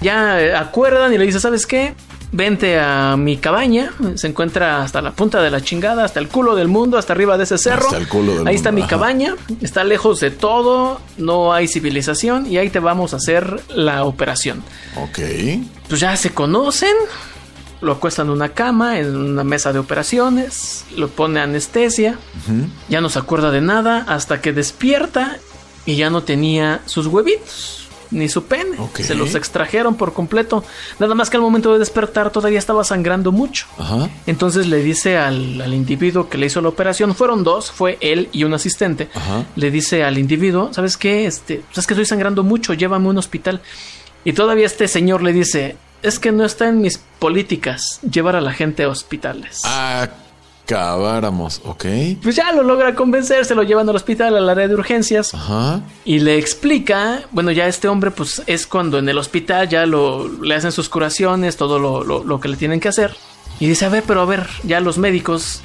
ya 0.00 0.40
eh, 0.40 0.54
acuerdan 0.54 1.12
y 1.12 1.18
le 1.18 1.26
dice, 1.26 1.40
¿sabes 1.40 1.66
qué? 1.66 1.94
Vente 2.32 2.78
a 2.78 3.16
mi 3.16 3.38
cabaña, 3.38 3.92
se 4.14 4.28
encuentra 4.28 4.82
hasta 4.82 5.02
la 5.02 5.10
punta 5.10 5.42
de 5.42 5.50
la 5.50 5.60
chingada, 5.62 6.04
hasta 6.04 6.20
el 6.20 6.28
culo 6.28 6.54
del 6.54 6.68
mundo, 6.68 6.96
hasta 6.96 7.12
arriba 7.12 7.36
de 7.36 7.42
ese 7.42 7.58
cerro. 7.58 7.86
Hasta 7.86 7.96
el 7.96 8.06
culo 8.06 8.36
del 8.36 8.46
ahí 8.46 8.54
está 8.54 8.70
mi 8.70 8.84
cabaña, 8.84 9.34
está 9.60 9.82
lejos 9.82 10.20
de 10.20 10.30
todo, 10.30 11.00
no 11.18 11.52
hay 11.52 11.66
civilización 11.66 12.46
y 12.46 12.58
ahí 12.58 12.70
te 12.70 12.78
vamos 12.78 13.14
a 13.14 13.16
hacer 13.16 13.60
la 13.74 14.04
operación. 14.04 14.62
Ok. 14.96 15.18
Pues 15.88 16.00
ya 16.00 16.16
se 16.16 16.30
conocen, 16.30 16.94
lo 17.80 17.92
acuestan 17.92 18.28
en 18.28 18.32
una 18.34 18.50
cama, 18.50 19.00
en 19.00 19.16
una 19.16 19.42
mesa 19.42 19.72
de 19.72 19.80
operaciones, 19.80 20.84
lo 20.96 21.08
pone 21.08 21.40
anestesia, 21.40 22.16
ya 22.88 23.00
no 23.00 23.08
se 23.08 23.18
acuerda 23.18 23.50
de 23.50 23.60
nada 23.60 24.04
hasta 24.06 24.40
que 24.40 24.52
despierta 24.52 25.38
y 25.84 25.96
ya 25.96 26.10
no 26.10 26.22
tenía 26.22 26.80
sus 26.86 27.08
huevitos 27.08 27.89
ni 28.10 28.28
su 28.28 28.44
pene. 28.44 28.76
Se 28.94 29.14
los 29.14 29.34
extrajeron 29.34 29.94
por 29.94 30.12
completo. 30.12 30.64
Nada 30.98 31.14
más 31.14 31.30
que 31.30 31.36
al 31.36 31.42
momento 31.42 31.72
de 31.72 31.78
despertar 31.78 32.30
todavía 32.30 32.58
estaba 32.58 32.84
sangrando 32.84 33.32
mucho. 33.32 33.66
Entonces 34.26 34.66
le 34.66 34.82
dice 34.82 35.16
al, 35.16 35.72
individuo 35.72 36.28
que 36.28 36.38
le 36.38 36.46
hizo 36.46 36.60
la 36.60 36.68
operación, 36.68 37.14
fueron 37.14 37.44
dos, 37.44 37.70
fue 37.70 37.98
él 38.00 38.28
y 38.32 38.44
un 38.44 38.54
asistente. 38.54 39.08
Le 39.56 39.70
dice 39.70 40.04
al 40.04 40.18
individuo, 40.18 40.70
¿sabes 40.72 40.96
qué? 40.96 41.26
Este, 41.26 41.62
pues 41.66 41.78
es 41.78 41.86
que 41.86 41.94
estoy 41.94 42.06
sangrando 42.06 42.42
mucho, 42.42 42.74
llévame 42.74 43.06
a 43.06 43.10
un 43.10 43.18
hospital. 43.18 43.60
Y 44.24 44.32
todavía 44.32 44.66
este 44.66 44.86
señor 44.88 45.22
le 45.22 45.32
dice, 45.32 45.76
es 46.02 46.18
que 46.18 46.32
no 46.32 46.44
está 46.44 46.68
en 46.68 46.80
mis 46.80 46.98
políticas 46.98 48.00
llevar 48.02 48.36
a 48.36 48.40
la 48.40 48.52
gente 48.52 48.84
a 48.84 48.88
hospitales. 48.88 49.62
Acabáramos, 50.70 51.60
ok. 51.64 51.84
Pues 52.22 52.36
ya 52.36 52.52
lo 52.52 52.62
logra 52.62 52.94
convencer, 52.94 53.44
se 53.44 53.54
lo 53.54 53.62
llevan 53.64 53.88
al 53.88 53.96
hospital, 53.96 54.36
al 54.36 54.48
área 54.48 54.68
de 54.68 54.74
urgencias. 54.74 55.34
Ajá. 55.34 55.80
Y 56.04 56.20
le 56.20 56.38
explica, 56.38 57.22
bueno, 57.32 57.50
ya 57.50 57.66
este 57.66 57.88
hombre, 57.88 58.10
pues 58.12 58.42
es 58.46 58.66
cuando 58.66 58.98
en 58.98 59.08
el 59.08 59.18
hospital 59.18 59.68
ya 59.68 59.84
lo, 59.86 60.28
le 60.42 60.54
hacen 60.54 60.70
sus 60.72 60.88
curaciones, 60.88 61.56
todo 61.56 61.78
lo, 61.78 62.04
lo- 62.04 62.22
lo 62.22 62.40
que 62.40 62.48
le 62.48 62.56
tienen 62.56 62.78
que 62.80 62.88
hacer. 62.88 63.16
Y 63.58 63.66
dice, 63.66 63.84
a 63.84 63.88
ver, 63.88 64.04
pero 64.06 64.20
a 64.22 64.24
ver, 64.26 64.46
ya 64.62 64.80
los 64.80 64.96
médicos, 64.96 65.60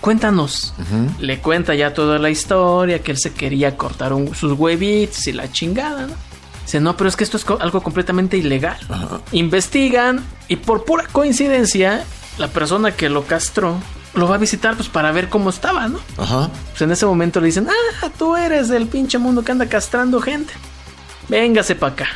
cuéntanos. 0.00 0.72
Le 1.20 1.38
cuenta 1.40 1.74
ya 1.74 1.92
toda 1.92 2.18
la 2.18 2.30
historia, 2.30 3.00
que 3.02 3.12
él 3.12 3.18
se 3.18 3.32
quería 3.34 3.76
cortar 3.76 4.12
un- 4.14 4.34
sus 4.34 4.52
huevitos 4.52 5.26
y 5.26 5.32
la 5.32 5.52
chingada, 5.52 6.06
¿no? 6.06 6.14
Dice, 6.64 6.80
no, 6.80 6.96
pero 6.96 7.08
es 7.08 7.14
que 7.16 7.24
esto 7.24 7.36
es 7.36 7.44
co- 7.44 7.58
algo 7.60 7.82
completamente 7.82 8.36
ilegal. 8.38 8.78
Investigan 9.32 10.24
y 10.48 10.56
por 10.56 10.84
pura 10.84 11.04
coincidencia, 11.12 12.04
la 12.38 12.48
persona 12.48 12.90
que 12.92 13.08
lo 13.08 13.24
castró 13.24 13.76
lo 14.16 14.28
va 14.28 14.36
a 14.36 14.38
visitar 14.38 14.74
pues 14.74 14.88
para 14.88 15.12
ver 15.12 15.28
cómo 15.28 15.50
estaba, 15.50 15.88
¿no? 15.88 16.00
Ajá. 16.16 16.50
Pues 16.70 16.82
en 16.82 16.90
ese 16.90 17.06
momento 17.06 17.40
le 17.40 17.46
dicen, 17.46 17.68
ah, 17.68 18.10
tú 18.18 18.36
eres 18.36 18.68
del 18.68 18.86
pinche 18.86 19.18
mundo 19.18 19.44
que 19.44 19.52
anda 19.52 19.66
castrando 19.66 20.20
gente. 20.20 20.52
Véngase 21.28 21.74
para 21.74 21.92
acá. 21.92 22.08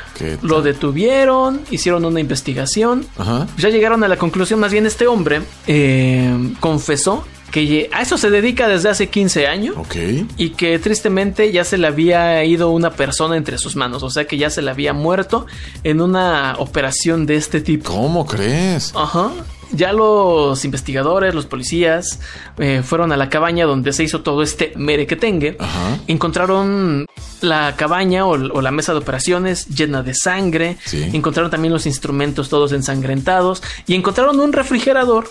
Lo 0.43 0.63
detuvieron, 0.63 1.61
hicieron 1.71 2.05
una 2.05 2.21
investigación. 2.21 3.07
Ajá. 3.19 3.47
Ya 3.59 3.69
llegaron 3.69 4.05
a 4.05 4.09
la 4.09 4.17
conclusión, 4.17 4.61
más 4.61 4.73
bien 4.73 4.87
este 4.87 5.07
hombre 5.07 5.43
eh, 5.67 6.55
confesó 6.61 7.25
que 7.51 7.91
a 7.93 8.03
eso 8.03 8.17
se 8.17 8.31
dedica 8.31 8.69
desde 8.69 8.89
hace 8.89 9.09
15 9.09 9.47
años. 9.47 9.77
Ok. 9.77 9.97
Y 10.37 10.51
que 10.51 10.79
tristemente 10.79 11.51
ya 11.53 11.65
se 11.65 11.79
le 11.79 11.87
había 11.89 12.45
ido 12.45 12.71
una 12.71 12.91
persona 12.91 13.37
entre 13.37 13.59
sus 13.59 13.77
manos, 13.77 14.03
o 14.03 14.11
sea 14.11 14.27
que 14.27 14.39
ya 14.39 14.51
se 14.51 14.63
le 14.63 14.71
había 14.71 14.93
muerto 14.93 15.47
en 15.83 16.01
una 16.01 16.55
operación 16.59 17.27
de 17.27 17.37
este 17.37 17.61
tipo. 17.61 17.93
¿Cómo 17.93 18.25
crees? 18.27 18.93
Ajá. 18.95 19.33
Ya 19.73 19.93
los 19.93 20.65
investigadores, 20.65 21.35
los 21.35 21.47
policías, 21.47 22.21
eh, 22.59 22.83
fueron 22.85 23.13
a 23.13 23.17
la 23.17 23.29
cabaña 23.29 23.67
donde 23.67 23.93
se 23.93 24.05
hizo 24.05 24.23
todo 24.23 24.43
este 24.43 24.73
merequetengue. 24.77 25.57
Ajá. 25.59 25.99
Encontraron 26.07 27.07
la 27.41 27.75
cabaña 27.77 28.27
o, 28.27 28.31
o 28.31 28.61
la 28.61 28.71
mesa 28.71 28.93
de 28.93 28.99
operaciones 28.99 29.67
llena 29.69 30.03
de 30.03 30.15
sangre. 30.15 30.77
Sí. 30.85 31.09
Encontraron 31.13 31.51
también 31.51 31.73
los 31.73 31.87
instrumentos 31.87 32.49
todos 32.49 32.73
ensangrentados. 32.73 33.63
Y 33.87 33.95
encontraron 33.95 34.41
un 34.41 34.53
refrigerador. 34.53 35.29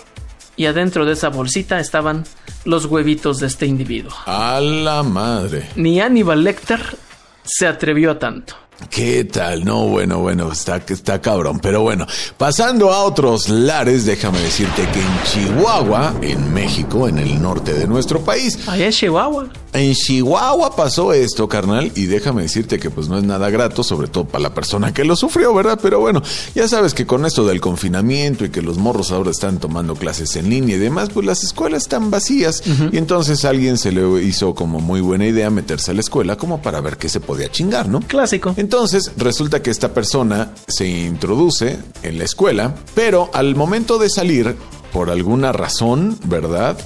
Y 0.56 0.66
adentro 0.66 1.06
de 1.06 1.14
esa 1.14 1.30
bolsita 1.30 1.80
estaban 1.80 2.26
los 2.66 2.86
huevitos 2.86 3.40
de 3.40 3.48
este 3.48 3.66
individuo. 3.66 4.12
A 4.26 4.60
la 4.60 5.04
madre. 5.04 5.70
Ni 5.76 6.02
Aníbal 6.02 6.44
Lecter 6.44 6.98
se 7.44 7.66
atrevió 7.66 8.12
a 8.12 8.20
tanto. 8.20 8.56
¿Qué 8.90 9.26
tal? 9.26 9.66
No, 9.66 9.88
bueno, 9.88 10.20
bueno, 10.20 10.52
está, 10.52 10.78
está 10.88 11.22
cabrón. 11.22 11.60
Pero 11.60 11.82
bueno, 11.82 12.06
pasando 12.38 12.92
a 12.92 13.04
otros 13.04 13.50
lares, 13.50 14.06
déjame 14.06 14.40
decirte 14.40 14.88
que 14.94 15.02
en 15.02 15.24
Chihuahua, 15.24 16.14
en 16.22 16.54
México, 16.54 17.08
en 17.08 17.18
el 17.20 17.42
norte 17.42 17.74
de 17.74 17.88
nuestro 17.88 18.22
país, 18.22 18.58
Allá 18.68 18.86
en 18.86 18.92
Chihuahua. 18.92 19.50
En 19.74 19.94
Chihuahua 19.94 20.76
pasó 20.76 21.14
esto, 21.14 21.48
carnal, 21.48 21.92
y 21.96 22.06
déjame 22.06 22.42
decirte 22.44 22.80
que 22.80 22.90
pues 22.90 23.08
no 23.08 23.18
es 23.18 23.24
nada 23.24 23.50
grato, 23.50 23.84
sobre 23.84 24.08
todo 24.08 24.26
para 24.26 24.42
la 24.42 24.54
persona 24.54 24.94
que 24.94 25.06
lo 25.06 25.16
sufrió, 25.16 25.54
¿verdad? 25.54 25.80
Pero 25.82 26.00
bueno, 26.00 26.22
ya 26.56 26.68
sabes 26.68 26.94
que 26.94 27.06
con 27.06 27.26
esto 27.26 27.46
del 27.46 27.62
confinamiento 27.62 28.46
y 28.46 28.50
que 28.50 28.62
los 28.62 28.78
morros 28.78 29.12
ahora 29.12 29.32
están 29.32 29.60
tomando 29.60 29.96
clases 29.96 30.36
en 30.36 30.50
línea 30.50 30.76
y 30.76 30.80
demás, 30.80 31.10
pues 31.14 31.26
las 31.26 31.44
escuelas 31.44 31.84
están 31.84 32.10
vacías. 32.10 32.64
Y 32.92 32.98
entonces 32.98 33.46
a 33.46 33.50
alguien 33.50 33.78
se 33.78 33.92
le 33.92 34.24
hizo 34.24 34.56
como 34.56 34.80
muy 34.80 35.02
buena 35.02 35.28
idea 35.28 35.50
meterse 35.50 35.92
a 35.92 35.94
la 35.94 36.02
escuela 36.02 36.36
como 36.36 36.62
para 36.62 36.82
ver 36.82 36.98
qué 36.98 37.10
se 37.10 37.20
podía 37.20 37.50
chingar, 37.52 37.88
¿no? 37.90 38.02
Clásico. 38.02 38.54
Entonces 38.58 39.12
resulta 39.18 39.62
que 39.62 39.70
esta 39.70 39.94
persona 39.94 40.52
se 40.68 40.88
introduce 40.88 41.78
en 42.02 42.18
la 42.18 42.24
escuela, 42.24 42.76
pero 42.96 43.30
al 43.34 43.56
momento 43.56 43.98
de 44.00 44.10
salir, 44.10 44.56
por 44.92 45.10
alguna 45.10 45.52
razón, 45.52 46.18
¿verdad? 46.26 46.78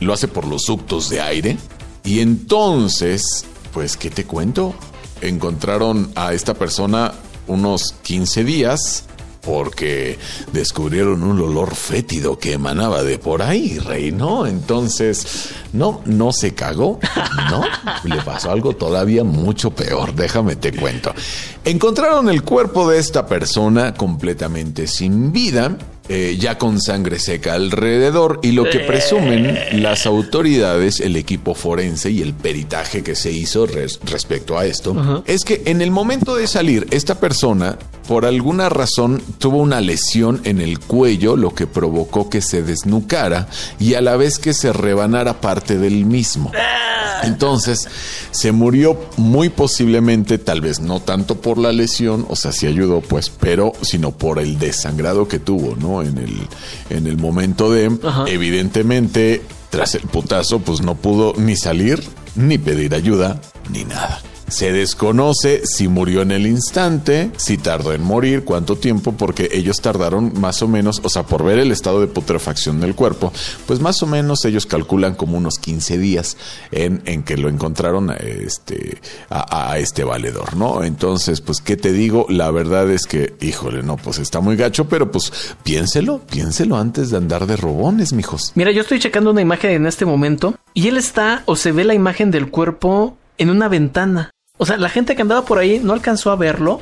Lo 0.00 0.14
hace 0.14 0.28
por 0.28 0.46
los 0.46 0.62
ductos 0.66 1.10
de 1.10 1.20
aire. 1.20 1.58
Y 2.04 2.20
entonces, 2.20 3.44
pues, 3.72 3.96
¿qué 3.96 4.10
te 4.10 4.24
cuento? 4.24 4.74
Encontraron 5.20 6.10
a 6.14 6.32
esta 6.32 6.54
persona 6.54 7.12
unos 7.46 7.94
15 8.02 8.44
días 8.44 9.04
porque 9.40 10.18
descubrieron 10.52 11.22
un 11.22 11.40
olor 11.40 11.74
fétido 11.74 12.38
que 12.38 12.52
emanaba 12.52 13.02
de 13.02 13.18
por 13.18 13.42
ahí, 13.42 13.78
rey, 13.78 14.12
¿no? 14.12 14.46
Entonces, 14.46 15.50
no, 15.72 16.02
no 16.04 16.32
se 16.32 16.54
cagó, 16.54 17.00
¿no? 17.50 17.62
Le 18.04 18.22
pasó 18.22 18.50
algo 18.50 18.74
todavía 18.74 19.24
mucho 19.24 19.70
peor, 19.70 20.14
déjame 20.14 20.56
te 20.56 20.72
cuento. 20.72 21.14
Encontraron 21.64 22.28
el 22.28 22.42
cuerpo 22.42 22.90
de 22.90 22.98
esta 22.98 23.26
persona 23.26 23.94
completamente 23.94 24.86
sin 24.86 25.32
vida. 25.32 25.76
Eh, 26.12 26.36
ya 26.40 26.58
con 26.58 26.80
sangre 26.80 27.20
seca 27.20 27.54
alrededor 27.54 28.40
y 28.42 28.50
lo 28.50 28.64
que 28.68 28.80
presumen 28.80 29.56
las 29.80 30.06
autoridades, 30.06 30.98
el 30.98 31.14
equipo 31.14 31.54
forense 31.54 32.10
y 32.10 32.20
el 32.20 32.34
peritaje 32.34 33.04
que 33.04 33.14
se 33.14 33.30
hizo 33.30 33.64
res- 33.66 34.00
respecto 34.04 34.58
a 34.58 34.66
esto, 34.66 35.22
es 35.26 35.44
que 35.44 35.62
en 35.66 35.80
el 35.80 35.92
momento 35.92 36.34
de 36.34 36.48
salir, 36.48 36.86
esta 36.90 37.20
persona, 37.20 37.78
por 38.10 38.26
alguna 38.26 38.68
razón, 38.68 39.22
tuvo 39.38 39.58
una 39.58 39.80
lesión 39.80 40.40
en 40.42 40.60
el 40.60 40.80
cuello, 40.80 41.36
lo 41.36 41.54
que 41.54 41.68
provocó 41.68 42.28
que 42.28 42.42
se 42.42 42.60
desnucara 42.60 43.46
y 43.78 43.94
a 43.94 44.00
la 44.00 44.16
vez 44.16 44.40
que 44.40 44.52
se 44.52 44.72
rebanara 44.72 45.40
parte 45.40 45.78
del 45.78 46.06
mismo. 46.06 46.50
Entonces, 47.22 47.86
se 48.32 48.50
murió 48.50 48.98
muy 49.16 49.48
posiblemente, 49.48 50.38
tal 50.38 50.60
vez 50.60 50.80
no 50.80 50.98
tanto 50.98 51.40
por 51.40 51.56
la 51.56 51.70
lesión, 51.70 52.26
o 52.28 52.34
sea, 52.34 52.50
sí 52.50 52.66
ayudó, 52.66 53.00
pues, 53.00 53.30
pero, 53.30 53.74
sino 53.82 54.10
por 54.10 54.40
el 54.40 54.58
desangrado 54.58 55.28
que 55.28 55.38
tuvo, 55.38 55.76
¿no? 55.76 56.02
En 56.02 56.18
el, 56.18 56.48
en 56.90 57.06
el 57.06 57.16
momento 57.16 57.70
de, 57.70 57.96
Ajá. 58.02 58.24
evidentemente, 58.26 59.40
tras 59.70 59.94
el 59.94 60.02
putazo, 60.02 60.58
pues 60.58 60.80
no 60.80 60.96
pudo 60.96 61.32
ni 61.36 61.54
salir, 61.54 62.02
ni 62.34 62.58
pedir 62.58 62.92
ayuda, 62.92 63.40
ni 63.70 63.84
nada. 63.84 64.20
Se 64.50 64.72
desconoce 64.72 65.62
si 65.64 65.88
murió 65.88 66.22
en 66.22 66.32
el 66.32 66.46
instante, 66.46 67.30
si 67.36 67.56
tardó 67.56 67.92
en 67.92 68.02
morir, 68.02 68.44
cuánto 68.44 68.76
tiempo, 68.76 69.12
porque 69.12 69.48
ellos 69.52 69.80
tardaron 69.80 70.38
más 70.40 70.60
o 70.62 70.68
menos, 70.68 71.00
o 71.02 71.08
sea, 71.08 71.22
por 71.22 71.44
ver 71.44 71.58
el 71.58 71.70
estado 71.72 72.00
de 72.00 72.08
putrefacción 72.08 72.80
del 72.80 72.94
cuerpo, 72.94 73.32
pues 73.66 73.80
más 73.80 74.02
o 74.02 74.06
menos 74.06 74.44
ellos 74.44 74.66
calculan 74.66 75.14
como 75.14 75.38
unos 75.38 75.58
15 75.58 75.98
días 75.98 76.36
en, 76.72 77.22
que 77.22 77.36
lo 77.36 77.48
encontraron 77.48 78.10
a 78.10 78.14
este, 78.14 79.00
a, 79.28 79.70
a 79.72 79.78
este 79.78 80.04
valedor, 80.04 80.56
¿no? 80.56 80.82
Entonces, 80.82 81.40
pues, 81.40 81.60
¿qué 81.60 81.76
te 81.76 81.92
digo? 81.92 82.26
La 82.28 82.50
verdad 82.50 82.90
es 82.90 83.06
que, 83.06 83.34
híjole, 83.40 83.82
no, 83.82 83.96
pues 83.96 84.18
está 84.18 84.40
muy 84.40 84.56
gacho, 84.56 84.88
pero 84.88 85.10
pues 85.10 85.32
piénselo, 85.62 86.20
piénselo 86.30 86.76
antes 86.76 87.10
de 87.10 87.16
andar 87.16 87.46
de 87.46 87.56
robones, 87.56 88.12
mijos. 88.12 88.52
Mira, 88.54 88.72
yo 88.72 88.82
estoy 88.82 88.98
checando 88.98 89.30
una 89.30 89.40
imagen 89.40 89.70
en 89.70 89.86
este 89.86 90.04
momento 90.04 90.54
y 90.74 90.88
él 90.88 90.96
está 90.96 91.42
o 91.46 91.56
se 91.56 91.72
ve 91.72 91.84
la 91.84 91.94
imagen 91.94 92.30
del 92.30 92.50
cuerpo 92.50 93.16
en 93.38 93.50
una 93.50 93.68
ventana. 93.68 94.30
O 94.62 94.66
sea, 94.66 94.76
la 94.76 94.90
gente 94.90 95.16
que 95.16 95.22
andaba 95.22 95.42
por 95.46 95.58
ahí 95.58 95.80
no 95.82 95.94
alcanzó 95.94 96.30
a 96.30 96.36
verlo 96.36 96.80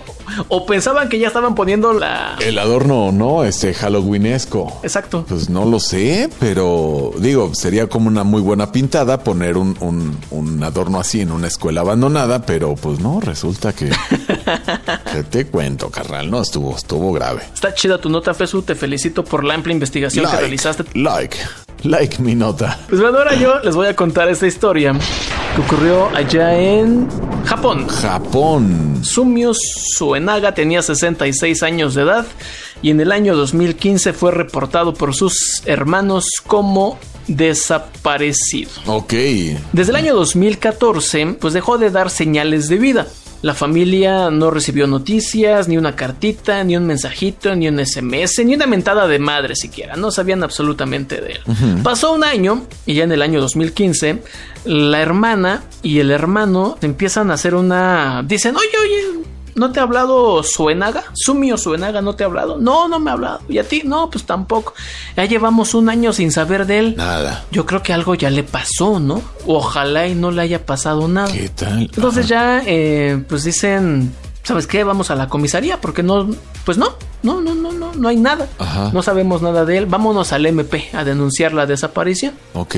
o 0.49 0.67
pensaban 0.67 1.09
que 1.09 1.21
ya 1.21 1.29
estaban 1.29 1.55
poniendo 1.55 1.93
la... 1.93 2.37
El 2.41 2.59
adorno, 2.59 3.13
¿no? 3.13 3.45
Este 3.45 3.73
Halloweenesco. 3.73 4.81
Exacto. 4.83 5.25
Pues 5.29 5.49
no 5.49 5.65
lo 5.65 5.79
sé, 5.79 6.29
pero 6.41 7.13
digo, 7.19 7.55
sería 7.55 7.87
como 7.87 8.09
una 8.09 8.25
muy 8.25 8.43
buena 8.43 8.73
pintada 8.73 9.21
poner 9.23 9.57
un, 9.57 9.77
un- 9.79 10.19
un 10.31 10.63
adorno 10.65 10.99
así 10.99 11.21
en 11.21 11.31
una 11.31 11.47
escuela 11.47 11.83
abandonada, 11.83 12.43
pero 12.45 12.75
pues 12.75 12.99
no, 12.99 13.21
resulta 13.21 13.73
que... 13.73 13.91
¿Qué 15.13 15.23
te 15.23 15.47
cuento, 15.47 15.89
carnal? 15.91 16.31
No, 16.31 16.41
estuvo, 16.43 16.75
estuvo 16.77 17.13
grave. 17.13 17.43
Está 17.55 17.73
chida 17.75 17.99
tu 17.99 18.09
nota, 18.09 18.35
Fesu. 18.35 18.63
Te 18.63 18.75
felicito 18.75 19.23
por 19.23 19.45
la 19.45 19.55
amplia 19.55 19.73
investigación 19.73 20.29
que 20.29 20.37
realizaste. 20.37 20.83
like, 20.95 21.37
like 21.85 22.21
mi 22.21 22.35
nota. 22.35 22.77
Pues 22.89 23.01
bueno, 23.01 23.19
ahora 23.19 23.35
yo 23.37 23.61
les 23.61 23.77
voy 23.77 23.87
a 23.87 23.95
contar 23.95 24.29
esta 24.29 24.49
historia 24.49 24.95
que 25.55 25.61
ocurrió 25.63 26.09
allá 26.15 26.59
en 26.59 27.09
Japón. 27.45 27.87
Japón. 27.89 29.01
Sumio 29.03 29.53
Suenaga 29.55 30.53
tenía 30.55 30.83
66 30.83 31.63
años 31.63 31.95
de 31.95 32.03
edad 32.03 32.27
y 32.83 32.91
en 32.91 33.01
el 33.01 33.13
año 33.13 33.37
2015 33.37 34.13
fue 34.13 34.33
reportado 34.33 34.95
por 34.95 35.15
sus 35.15 35.63
hermanos 35.67 36.27
como 36.47 36.99
desaparecido. 37.27 38.71
Ok. 38.87 39.13
Desde 39.73 39.91
el 39.91 39.97
año 39.97 40.15
2014, 40.15 41.37
pues 41.41 41.55
dejó 41.55 41.79
de 41.79 41.91
dar 41.91 42.11
señales 42.11 42.69
de 42.69 42.79
vida. 42.79 43.07
La 43.41 43.55
familia 43.55 44.31
no 44.31 44.51
recibió 44.51 44.87
noticias, 44.87 45.69
ni 45.69 45.77
una 45.77 45.95
cartita, 45.95 46.65
ni 46.65 46.77
un 46.77 46.87
mensajito, 46.87 47.55
ni 47.55 47.69
un 47.69 47.85
SMS, 47.85 48.45
ni 48.45 48.55
una 48.55 48.67
mentada 48.67 49.07
de 49.07 49.19
madre 49.21 49.55
siquiera. 49.55 49.95
No 49.97 50.11
sabían 50.11 50.43
absolutamente 50.43 51.21
de 51.21 51.33
él. 51.33 51.41
Pasó 51.83 52.13
un 52.13 52.25
año 52.25 52.67
y 52.85 52.95
ya 52.95 53.05
en 53.05 53.13
el 53.13 53.23
año 53.23 53.41
2015, 53.41 54.23
la 54.65 55.01
hermana 55.01 55.63
y 55.83 56.01
el 56.01 56.11
hermano 56.11 56.79
empiezan 56.83 57.31
a 57.31 57.35
hacer 57.35 57.55
una... 57.55 58.25
Dicen, 58.27 58.57
oye, 58.57 58.67
oye, 58.83 59.29
¿no 59.55 59.73
te 59.73 59.81
ha 59.81 59.83
hablado 59.85 60.43
Suenaga? 60.43 61.05
¿Sumio 61.15 61.57
Suenaga 61.57 62.01
no 62.03 62.15
te 62.15 62.25
ha 62.25 62.27
hablado? 62.27 62.59
No, 62.59 62.89
no 62.89 62.99
me 62.99 63.11
ha 63.11 63.15
hablado. 63.15 63.41
¿Y 63.49 63.59
a 63.59 63.65
ti? 63.65 63.83
No, 63.85 64.11
pues 64.11 64.25
tampoco. 64.25 64.75
Ya 65.17 65.25
llevamos 65.25 65.75
un 65.75 65.89
año 65.89 66.13
sin 66.13 66.33
saber 66.33 66.67
de 66.67 66.79
él. 66.79 66.95
Nada. 66.97 67.45
Yo 67.51 67.67
creo 67.67 67.83
que 67.83 67.93
algo 67.93 68.15
ya 68.15 68.31
le 68.31 68.43
pasó, 68.43 69.01
¿no? 69.01 69.23
Ojalá 69.47 70.07
y 70.07 70.15
no 70.15 70.31
le 70.31 70.43
haya 70.43 70.65
pasado 70.65 71.09
nada. 71.09 71.33
¿Qué 71.33 71.49
tal? 71.49 71.83
Entonces 71.83 72.29
ya, 72.29 72.63
eh, 72.67 73.23
pues 73.29 73.45
dicen, 73.45 74.15
¿sabes 74.43 74.67
qué? 74.67 74.85
Vamos 74.85 75.11
a 75.11 75.15
la 75.15 75.29
comisaría 75.29 75.81
porque 75.81 76.03
no, 76.03 76.29
pues 76.65 76.79
no, 76.79 76.95
no, 77.23 77.41
no, 77.41 77.55
no, 77.55 77.73
no, 77.73 77.93
no 77.95 78.09
hay 78.09 78.17
nada. 78.17 78.49
Ajá. 78.59 78.91
No 78.93 79.03
sabemos 79.03 79.43
nada 79.43 79.65
de 79.65 79.79
él. 79.79 79.87
Vámonos 79.87 80.33
al 80.33 80.47
MP 80.47 80.89
a 80.93 81.05
denunciar 81.05 81.53
la 81.53 81.67
desaparición. 81.67 82.35
Ok. 82.55 82.77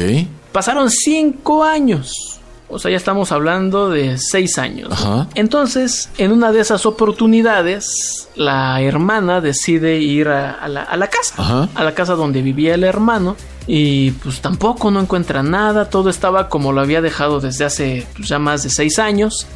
Pasaron 0.53 0.91
cinco 0.91 1.63
años. 1.65 2.40
O 2.71 2.79
sea, 2.79 2.91
ya 2.91 2.97
estamos 2.97 3.33
hablando 3.33 3.91
de 3.91 4.17
seis 4.19 4.59
años. 4.59 4.91
Ajá. 4.93 5.27
Entonces, 5.35 6.09
en 6.19 6.33
una 6.33 6.53
de 6.53 6.61
esas 6.61 6.87
oportunidades, 6.87 8.29
la 8.37 8.81
hermana 8.81 9.41
decide 9.41 9.99
ir 9.99 10.29
a, 10.29 10.53
a 10.53 10.69
la, 10.69 10.83
a 10.83 10.97
la 10.97 11.09
casa. 11.09 11.35
Ajá. 11.37 11.69
A 11.75 11.85
la 11.85 11.95
casa 11.95 12.15
donde 12.15 12.43
vivía 12.43 12.75
el 12.75 12.85
hermano. 12.85 13.37
Y 13.67 14.13
pues 14.13 14.41
tampoco 14.41 14.91
no 14.91 15.01
encuentra 15.01 15.43
nada. 15.43 15.91
Todo 15.91 16.11
estaba 16.11 16.49
como 16.49 16.73
lo 16.73 16.81
había 16.81 17.01
dejado 17.01 17.41
desde 17.41 17.65
hace 17.65 18.07
pues, 18.17 18.29
ya 18.29 18.39
más 18.39 18.63
de 18.63 18.71
seis 18.71 18.99
años. 18.99 19.47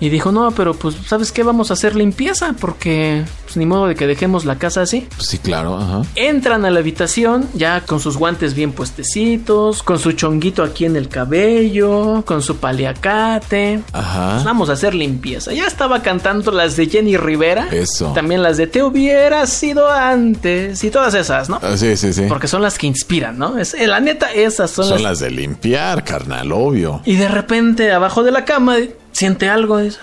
Y 0.00 0.08
dijo, 0.08 0.32
no, 0.32 0.50
pero 0.52 0.74
pues, 0.74 0.96
¿sabes 1.06 1.32
qué? 1.32 1.42
Vamos 1.42 1.70
a 1.70 1.74
hacer 1.74 1.96
limpieza. 1.96 2.54
Porque 2.60 3.24
pues, 3.44 3.56
ni 3.56 3.66
modo 3.66 3.86
de 3.88 3.94
que 3.94 4.06
dejemos 4.06 4.44
la 4.44 4.56
casa 4.56 4.82
así. 4.82 5.06
Pues 5.16 5.28
sí, 5.28 5.38
claro. 5.38 5.78
Ajá. 5.78 6.02
Entran 6.14 6.64
a 6.64 6.70
la 6.70 6.80
habitación 6.80 7.48
ya 7.54 7.80
con 7.80 8.00
sus 8.00 8.16
guantes 8.16 8.54
bien 8.54 8.72
puestecitos, 8.72 9.82
con 9.82 9.98
su 9.98 10.12
chonguito 10.12 10.62
aquí 10.62 10.84
en 10.84 10.96
el 10.96 11.08
cabello, 11.08 12.22
con 12.24 12.42
su 12.42 12.56
paliacate. 12.58 13.80
Ajá. 13.92 14.42
Vamos 14.44 14.70
a 14.70 14.74
hacer 14.74 14.94
limpieza. 14.94 15.52
Ya 15.52 15.66
estaba 15.66 16.02
cantando 16.02 16.50
las 16.52 16.76
de 16.76 16.86
Jenny 16.86 17.16
Rivera. 17.16 17.68
Eso. 17.70 18.12
También 18.12 18.42
las 18.42 18.56
de 18.56 18.66
Te 18.66 18.82
hubieras 18.82 19.50
sido 19.50 19.90
antes 19.90 20.82
y 20.84 20.90
todas 20.90 21.14
esas, 21.14 21.48
¿no? 21.48 21.58
Ah, 21.62 21.76
sí, 21.76 21.96
sí, 21.96 22.12
sí. 22.12 22.24
Porque 22.28 22.48
son 22.48 22.62
las 22.62 22.78
que 22.78 22.86
inspiran, 22.86 23.38
¿no? 23.38 23.45
Es, 23.58 23.74
eh, 23.74 23.86
la 23.86 24.00
neta, 24.00 24.32
esas 24.32 24.70
son, 24.70 24.86
Son 24.86 24.94
las... 25.02 25.02
las 25.02 25.18
de 25.20 25.30
limpiar, 25.30 26.04
carnal, 26.04 26.52
obvio. 26.52 27.00
Y 27.04 27.16
de 27.16 27.28
repente, 27.28 27.92
abajo 27.92 28.22
de 28.22 28.32
la 28.32 28.44
cama, 28.44 28.76
siente 29.12 29.48
algo. 29.48 29.78
Dice, 29.78 29.98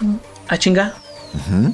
a 0.48 0.58
chinga. 0.58 0.94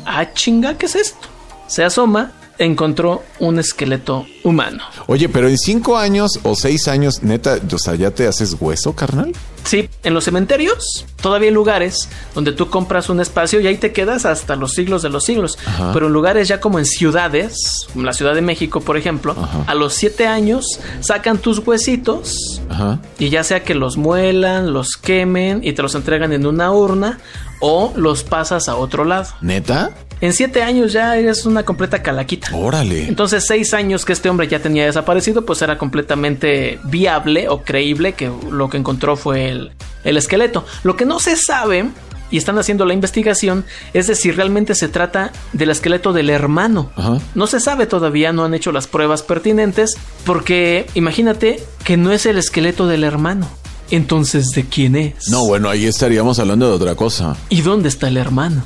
A 0.05 0.33
chinga, 0.33 0.77
¿qué 0.77 0.85
es 0.85 0.95
esto? 0.95 1.27
Se 1.67 1.83
asoma, 1.83 2.31
encontró 2.59 3.23
un 3.39 3.57
esqueleto 3.57 4.27
humano. 4.43 4.83
Oye, 5.07 5.29
pero 5.29 5.47
en 5.47 5.57
cinco 5.57 5.97
años 5.97 6.39
o 6.43 6.55
seis 6.55 6.87
años, 6.87 7.23
neta, 7.23 7.57
o 7.73 7.77
sea, 7.79 7.95
¿ya 7.95 8.11
te 8.11 8.27
haces 8.27 8.55
hueso, 8.59 8.93
carnal? 8.93 9.31
Sí, 9.63 9.89
en 10.03 10.13
los 10.13 10.23
cementerios 10.25 11.05
todavía 11.21 11.49
hay 11.49 11.53
lugares 11.53 12.09
donde 12.33 12.51
tú 12.53 12.69
compras 12.69 13.09
un 13.09 13.19
espacio 13.19 13.59
y 13.59 13.67
ahí 13.67 13.77
te 13.77 13.91
quedas 13.91 14.25
hasta 14.25 14.55
los 14.55 14.73
siglos 14.73 15.01
de 15.01 15.09
los 15.09 15.23
siglos. 15.23 15.57
Ajá. 15.65 15.91
Pero 15.93 16.07
en 16.07 16.13
lugares 16.13 16.47
ya 16.47 16.59
como 16.59 16.79
en 16.79 16.85
ciudades, 16.85 17.87
como 17.93 18.05
la 18.05 18.13
Ciudad 18.13 18.35
de 18.35 18.41
México, 18.41 18.81
por 18.81 18.97
ejemplo, 18.97 19.35
Ajá. 19.37 19.63
a 19.67 19.75
los 19.75 19.93
siete 19.93 20.27
años 20.27 20.65
sacan 21.01 21.37
tus 21.37 21.59
huesitos 21.59 22.61
Ajá. 22.69 22.99
y 23.19 23.29
ya 23.29 23.43
sea 23.43 23.63
que 23.63 23.75
los 23.75 23.97
muelan, 23.97 24.73
los 24.73 24.97
quemen 24.97 25.61
y 25.63 25.73
te 25.73 25.81
los 25.81 25.95
entregan 25.95 26.33
en 26.33 26.45
una 26.45 26.71
urna 26.71 27.19
o 27.61 27.93
los 27.95 28.23
pasas 28.23 28.67
a 28.69 28.75
otro 28.75 29.05
lado. 29.05 29.27
¿Neta? 29.41 29.91
En 30.21 30.33
siete 30.33 30.63
años 30.63 30.91
ya 30.91 31.15
eres 31.15 31.45
una 31.45 31.63
completa 31.63 32.03
calaquita. 32.03 32.49
Órale. 32.55 33.07
Entonces, 33.07 33.45
seis 33.47 33.73
años 33.73 34.03
que 34.05 34.13
este 34.13 34.29
hombre 34.29 34.47
ya 34.47 34.59
tenía 34.59 34.85
desaparecido, 34.85 35.45
pues 35.45 35.61
era 35.61 35.77
completamente 35.77 36.79
viable 36.83 37.47
o 37.47 37.63
creíble 37.63 38.13
que 38.13 38.29
lo 38.51 38.69
que 38.69 38.77
encontró 38.77 39.15
fue 39.15 39.49
el, 39.49 39.71
el 40.03 40.17
esqueleto. 40.17 40.65
Lo 40.83 40.95
que 40.95 41.05
no 41.05 41.19
se 41.19 41.35
sabe, 41.38 41.85
y 42.31 42.38
están 42.38 42.57
haciendo 42.59 42.85
la 42.85 42.93
investigación, 42.93 43.65
es 43.93 44.07
de 44.07 44.15
si 44.15 44.31
realmente 44.31 44.75
se 44.75 44.88
trata 44.88 45.31
del 45.53 45.69
esqueleto 45.69 46.13
del 46.13 46.29
hermano. 46.29 46.91
Ajá. 46.95 47.19
No 47.33 47.47
se 47.47 47.59
sabe 47.59 47.85
todavía, 47.85 48.33
no 48.33 48.43
han 48.43 48.53
hecho 48.53 48.71
las 48.71 48.88
pruebas 48.88 49.23
pertinentes, 49.23 49.95
porque 50.25 50.85
imagínate 50.95 51.63
que 51.83 51.97
no 51.97 52.11
es 52.11 52.25
el 52.25 52.38
esqueleto 52.38 52.88
del 52.88 53.03
hermano. 53.03 53.49
Entonces, 53.91 54.49
¿de 54.49 54.65
quién 54.65 54.95
es? 54.95 55.29
No, 55.29 55.45
bueno, 55.45 55.69
ahí 55.69 55.85
estaríamos 55.85 56.38
hablando 56.38 56.67
de 56.69 56.75
otra 56.75 56.95
cosa. 56.95 57.35
¿Y 57.49 57.61
dónde 57.61 57.89
está 57.89 58.07
el 58.07 58.17
hermano? 58.17 58.63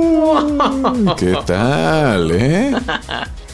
¿Qué 1.16 1.36
tal, 1.46 2.30
eh? 2.32 2.72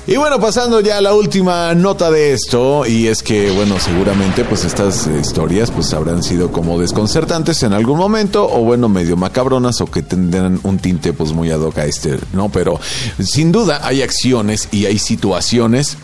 Y 0.09 0.17
bueno, 0.17 0.39
pasando 0.39 0.81
ya 0.81 0.99
a 0.99 1.01
la 1.01 1.15
última 1.15 1.75
nota 1.75 2.13
de 2.13 2.33
esto, 2.33 2.87
y 2.87 3.09
es 3.09 3.25
que, 3.25 3.51
bueno, 3.51 3.81
seguramente 3.81 4.45
pues 4.45 4.65
estas 4.65 5.09
historias 5.09 5.73
pues 5.73 5.93
habrán 5.95 6.23
sido 6.23 6.53
como 6.53 6.79
desconcertantes 6.79 7.65
en 7.65 7.73
algún 7.73 7.99
momento, 7.99 8.49
o 8.49 8.61
bueno, 8.61 8.89
medio 8.89 9.17
macabronas, 9.17 9.81
o 9.81 9.87
que 9.87 10.03
tendrán 10.03 10.61
un 10.63 10.79
tinte 10.79 11.13
pues 11.13 11.33
muy 11.33 11.51
ad 11.51 11.61
hoc 11.61 11.79
a 11.79 11.87
este, 11.87 12.21
¿no? 12.33 12.51
Pero 12.51 12.79
sin 13.19 13.51
duda 13.51 13.81
hay 13.83 14.03
acciones 14.03 14.69
y 14.71 14.87
hay 14.87 14.99
situaciones 14.99 15.97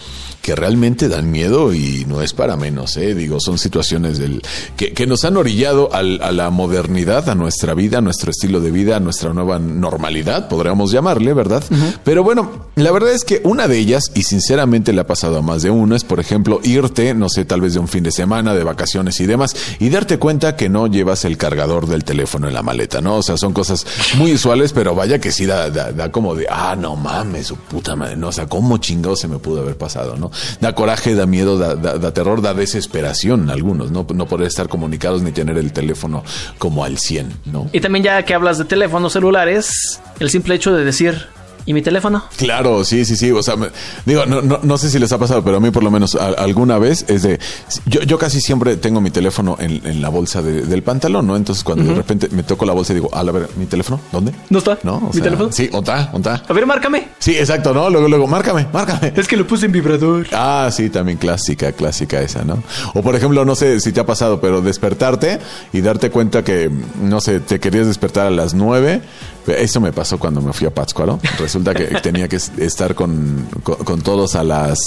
que 0.43 0.55
realmente 0.57 1.09
dan 1.09 1.31
miedo 1.31 1.73
y 1.73 2.05
no 2.07 2.21
es 2.21 2.33
para 2.35 2.57
menos, 2.57 2.97
¿eh? 2.97 3.15
Digo, 3.15 3.39
son 3.41 3.59
situaciones 3.59 4.19
del, 4.19 4.43
que, 4.77 4.93
que 4.93 5.07
nos 5.07 5.25
han 5.25 5.37
orillado 5.37 5.89
al- 5.95 6.21
a 6.23 6.33
la 6.33 6.51
modernidad, 6.51 7.29
a 7.29 7.35
nuestra 7.35 7.75
vida, 7.75 7.99
a 7.99 8.01
nuestro 8.01 8.31
estilo 8.33 8.61
de 8.61 8.71
vida, 8.73 8.97
a 8.97 9.01
nuestra 9.01 9.33
nueva 9.33 9.59
normalidad, 9.59 10.49
podríamos 10.49 10.91
llamarle, 10.91 11.33
¿verdad? 11.33 11.63
Pero 12.05 12.25
bueno, 12.25 12.51
la 12.75 12.91
verdad 12.91 13.13
es 13.13 13.25
que 13.25 13.41
una 13.45 13.69
de 13.69 13.79
ellas, 13.79 14.05
y 14.15 14.25
sinceramente 14.25 14.93
le 14.93 15.01
ha 15.01 15.07
pasado 15.07 15.39
a 15.39 15.43
más 15.43 15.63
de 15.63 15.71
uno, 15.71 15.95
es 15.95 16.03
por 16.03 16.19
ejemplo 16.19 16.61
irte, 16.65 17.15
no 17.15 17.29
sé, 17.29 17.45
tal 17.45 17.61
vez 17.61 17.75
de 17.75 17.79
un 17.79 17.87
fin 17.87 18.03
de 18.03 18.11
semana, 18.11 18.53
de 18.55 18.65
vacaciones 18.65 19.21
y 19.21 19.27
demás, 19.27 19.55
y 19.79 19.91
darte 19.91 20.19
cuenta 20.19 20.57
que 20.57 20.69
no 20.69 20.89
llevas 20.89 21.25
el 21.25 21.37
cargador 21.37 21.87
del 21.87 22.03
teléfono 22.03 22.49
en 22.49 22.55
la 22.55 22.63
maleta, 22.63 23.01
¿no? 23.01 23.19
O 23.19 23.23
sea, 23.23 23.37
son 23.37 23.53
cosas 23.53 23.87
muy 24.17 24.33
usuales, 24.35 24.73
pero 24.73 24.97
vaya 24.97 25.21
que 25.21 25.31
sí 25.31 25.47
da, 25.47 25.71
da, 25.71 25.93
da 25.93 26.11
como 26.11 26.35
de, 26.35 26.47
ah, 26.51 26.75
no 26.77 26.97
mames, 26.97 27.47
su 27.47 27.55
puta 27.57 27.95
madre, 27.95 28.17
no, 28.17 28.29
o 28.29 28.33
sea, 28.33 28.47
cómo 28.49 28.79
chingado 28.79 29.15
se 29.15 29.29
me 29.29 29.39
pudo 29.39 29.61
haber 29.61 29.77
pasado, 29.79 30.17
¿no? 30.17 30.32
Da 30.61 30.75
coraje, 30.75 31.15
da 31.15 31.27
miedo, 31.27 31.59
da, 31.59 31.75
da, 31.75 31.99
da 31.99 32.13
terror, 32.13 32.41
da 32.43 32.55
desesperación 32.55 33.51
a 33.51 33.53
algunos, 33.53 33.91
¿no? 33.91 34.07
No 34.15 34.27
poder 34.27 34.47
estar 34.47 34.69
comunicados 34.69 35.23
ni 35.23 35.33
tener 35.33 35.59
el 35.59 35.73
teléfono 35.73 36.25
como 36.59 36.85
al 36.85 36.99
100, 36.99 37.33
¿no? 37.47 37.69
Y 37.73 37.81
también 37.81 38.05
ya 38.05 38.23
que 38.25 38.35
hablas 38.35 38.59
de 38.59 38.65
teléfonos 38.65 39.13
celulares, 39.13 40.01
el 40.21 40.31
simple 40.31 40.55
hecho 40.55 40.73
de 40.73 40.85
decir, 40.85 41.27
¿y 41.67 41.73
mi 41.75 41.83
teléfono? 41.83 42.25
Claro, 42.37 42.85
sí, 42.85 43.05
sí, 43.05 43.17
sí. 43.17 43.31
O 43.31 43.43
sea, 43.43 43.57
me- 43.57 43.69
digo, 44.07 44.27
no, 44.27 44.41
no, 44.43 44.61
no 44.63 44.79
sé 44.79 44.91
si 44.91 44.99
les 44.99 45.13
ha 45.13 45.19
pasado, 45.19 45.43
pero 45.45 45.57
a 45.57 45.61
mí 45.61 45.71
por 45.71 45.83
lo 45.83 45.91
menos 45.91 46.15
a- 46.15 46.29
alguna 46.43 46.79
vez 46.79 47.05
es 47.09 47.23
de. 47.23 47.39
Yo, 47.87 48.03
yo 48.03 48.19
casi 48.19 48.41
siempre 48.41 48.77
tengo 48.77 49.01
mi 49.01 49.11
teléfono 49.11 49.57
en, 49.59 49.81
en 49.87 50.03
la 50.03 50.09
bolsa 50.09 50.43
de- 50.43 50.63
del 50.63 50.83
pantalón, 50.83 51.27
¿no? 51.27 51.37
Entonces 51.37 51.65
cuando 51.65 51.85
de 51.85 51.95
repente 51.95 52.29
me 52.31 52.43
toco 52.43 52.65
la 52.65 52.73
bolsa 52.73 52.93
y 52.93 52.97
digo, 52.97 53.11
a 53.15 53.23
ver, 53.25 53.49
¿mi 53.57 53.67
teléfono? 53.67 54.01
¿Dónde? 54.13 54.33
¿No 54.51 54.59
está? 54.59 54.79
¿No? 54.83 54.97
O 54.97 55.01
¿Mi 55.09 55.13
sea, 55.15 55.23
teléfono? 55.23 55.51
Sí, 55.53 55.69
¿onta? 55.73 56.11
¿onta? 56.13 56.43
A 56.49 56.53
ver, 56.53 56.67
márcame. 56.67 57.09
Sí, 57.19 57.37
exacto, 57.37 57.73
¿no? 57.73 57.89
Luego, 57.89 58.09
luego, 58.09 58.27
márcame, 58.27 58.67
márcame. 58.73 59.13
Es 59.17 59.29
que 59.29 59.37
lo 59.37 59.47
puse 59.47 59.67
en 59.67 59.73
vibrador. 59.73 60.27
Ah, 60.33 60.69
sí, 60.73 60.91
también 60.91 61.19
clásica, 61.19 61.73
clásica 61.73 62.21
esa, 62.21 62.45
¿no? 62.45 62.63
O 62.95 63.03
por 63.03 63.15
ejemplo, 63.17 63.45
no 63.45 63.55
sé 63.55 63.81
si 63.81 63.93
te 63.93 64.01
ha 64.01 64.07
pasado, 64.07 64.41
pero 64.41 64.61
despertarte 64.61 65.39
y 65.73 65.81
darte 65.81 66.11
cuenta 66.11 66.43
que, 66.45 66.71
no 67.01 67.21
sé, 67.21 67.41
te 67.41 67.61
querías 67.61 67.87
despertar 67.87 68.27
a 68.27 68.31
las 68.31 68.55
nueve. 68.55 69.01
Eso 69.47 69.81
me 69.81 69.93
pasó 69.93 70.19
cuando 70.19 70.41
me 70.41 70.53
fui 70.53 70.67
a 70.67 70.71
Pátzcuaro. 70.71 71.19
Resulta 71.39 71.75
que 71.75 71.85
tenía 72.03 72.29
que 72.29 72.37
estar 72.37 72.95
con, 72.95 73.49
con, 73.63 73.77
con 73.77 74.01
todos 74.01 74.35
a 74.37 74.45
las 74.45 74.79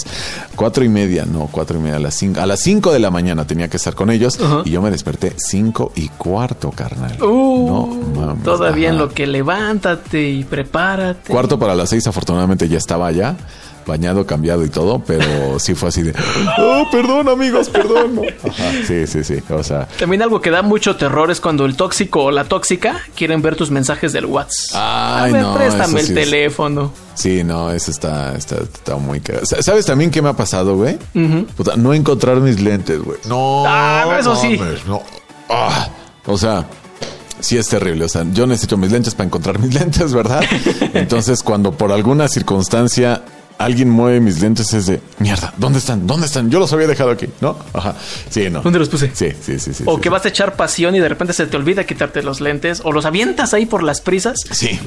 cuatro 0.55 0.83
y 0.83 0.89
media, 0.89 1.25
no, 1.25 1.49
cuatro 1.51 1.77
y 1.77 1.81
media, 1.81 1.97
a 1.97 1.99
las 1.99 2.15
cinco, 2.15 2.39
a 2.39 2.45
las 2.45 2.59
cinco 2.61 2.91
de 2.91 2.99
la 2.99 3.11
mañana 3.11 3.45
tenía 3.45 3.67
que 3.69 3.77
estar 3.77 3.95
con 3.95 4.09
ellos 4.09 4.39
y 4.63 4.71
yo 4.71 4.81
me 4.81 4.91
desperté 4.91 5.33
cinco 5.37 5.91
y 5.95 6.09
cuarto, 6.09 6.71
carnal. 6.71 7.21
Uh, 7.21 7.67
no, 7.67 8.21
mames, 8.21 8.43
todavía 8.43 8.89
en 8.89 8.97
lo 8.97 9.09
que 9.09 9.27
levántate 9.27 10.29
y 10.29 10.43
prepárate. 10.43 11.31
Cuarto 11.31 11.59
para 11.59 11.75
las 11.75 11.89
seis, 11.89 12.05
afortunadamente 12.07 12.67
ya 12.67 12.77
estaba 12.77 13.07
allá, 13.07 13.35
bañado, 13.85 14.25
cambiado 14.25 14.63
y 14.65 14.69
todo, 14.69 14.99
pero 15.05 15.59
sí 15.59 15.75
fue 15.75 15.89
así 15.89 16.01
de, 16.01 16.13
oh, 16.57 16.85
perdón 16.91 17.29
amigos, 17.29 17.69
perdón. 17.69 18.19
Ajá, 18.43 18.71
sí, 18.87 19.05
sí, 19.07 19.23
sí, 19.23 19.35
o 19.49 19.63
sea, 19.63 19.87
También 19.99 20.21
algo 20.21 20.41
que 20.41 20.49
da 20.51 20.61
mucho 20.61 20.95
terror 20.95 21.29
es 21.31 21.39
cuando 21.39 21.65
el 21.65 21.75
tóxico 21.75 22.23
o 22.25 22.31
la 22.31 22.45
tóxica 22.45 23.01
quieren 23.15 23.41
ver 23.41 23.55
tus 23.55 23.71
mensajes 23.71 24.11
del 24.13 24.25
WhatsApp. 24.25 24.75
Ay, 24.75 25.29
a 25.29 25.33
ver, 25.33 25.41
no, 25.43 25.55
préstame 25.55 25.99
el 25.99 26.05
sí 26.07 26.13
es- 26.13 26.19
teléfono. 26.19 26.91
sí, 27.13 27.43
no, 27.43 27.71
eso 27.71 27.91
está, 27.91 28.35
está, 28.35 28.55
está 28.55 28.95
muy. 28.97 29.21
Sa- 29.43 29.61
¿Sabes 29.61 29.85
también 29.85 30.09
qué 30.11 30.21
me 30.21 30.29
ha 30.29 30.33
pasado, 30.33 30.75
güey? 30.75 30.97
Puta, 31.55 31.75
no 31.75 31.93
encontrar 31.93 32.37
mis 32.37 32.59
lentes, 32.61 32.99
güey. 33.03 33.19
No, 33.27 33.63
Ah, 33.67 34.17
eso 34.19 34.35
sí. 34.35 34.59
no. 34.87 35.01
Ah, 35.49 35.89
o 36.25 36.37
sea... 36.37 36.65
Sí 37.37 37.57
es 37.57 37.67
terrible, 37.67 38.05
o 38.05 38.09
sea, 38.09 38.23
yo 38.31 38.47
necesito 38.47 38.77
mis 38.77 38.91
lentes 38.91 39.13
para 39.13 39.25
encontrar 39.27 39.59
mis 39.59 39.71
lentes, 39.79 40.13
¿verdad? 40.13 40.41
Entonces, 40.93 41.43
cuando 41.43 41.73
por 41.73 41.91
alguna 41.91 42.27
circunstancia 42.29 43.21
alguien 43.57 43.89
mueve 43.89 44.19
mis 44.19 44.41
lentes 44.41 44.73
es 44.73 44.85
de, 44.87 45.01
mierda, 45.19 45.53
¿dónde 45.57 45.79
están? 45.79 46.07
¿Dónde 46.07 46.27
están? 46.27 46.49
Yo 46.49 46.59
los 46.59 46.71
había 46.73 46.87
dejado 46.87 47.11
aquí, 47.11 47.27
¿no? 47.41 47.57
Ajá. 47.73 47.95
Sí, 48.29 48.49
no. 48.49 48.61
¿Dónde 48.61 48.79
los 48.79 48.89
puse? 48.89 49.11
Sí, 49.13 49.29
sí, 49.41 49.59
sí, 49.59 49.73
sí. 49.73 49.83
O 49.85 49.95
sí, 49.95 50.01
que 50.01 50.09
sí. 50.09 50.09
vas 50.09 50.25
a 50.25 50.29
echar 50.29 50.55
pasión 50.55 50.95
y 50.95 50.99
de 50.99 51.09
repente 51.09 51.33
se 51.33 51.45
te 51.47 51.57
olvida 51.57 51.85
quitarte 51.85 52.23
los 52.23 52.41
lentes 52.41 52.81
o 52.83 52.91
los 52.91 53.05
avientas 53.05 53.53
ahí 53.53 53.65
por 53.65 53.83
las 53.83 54.01
prisas. 54.01 54.37
Sí. 54.51 54.79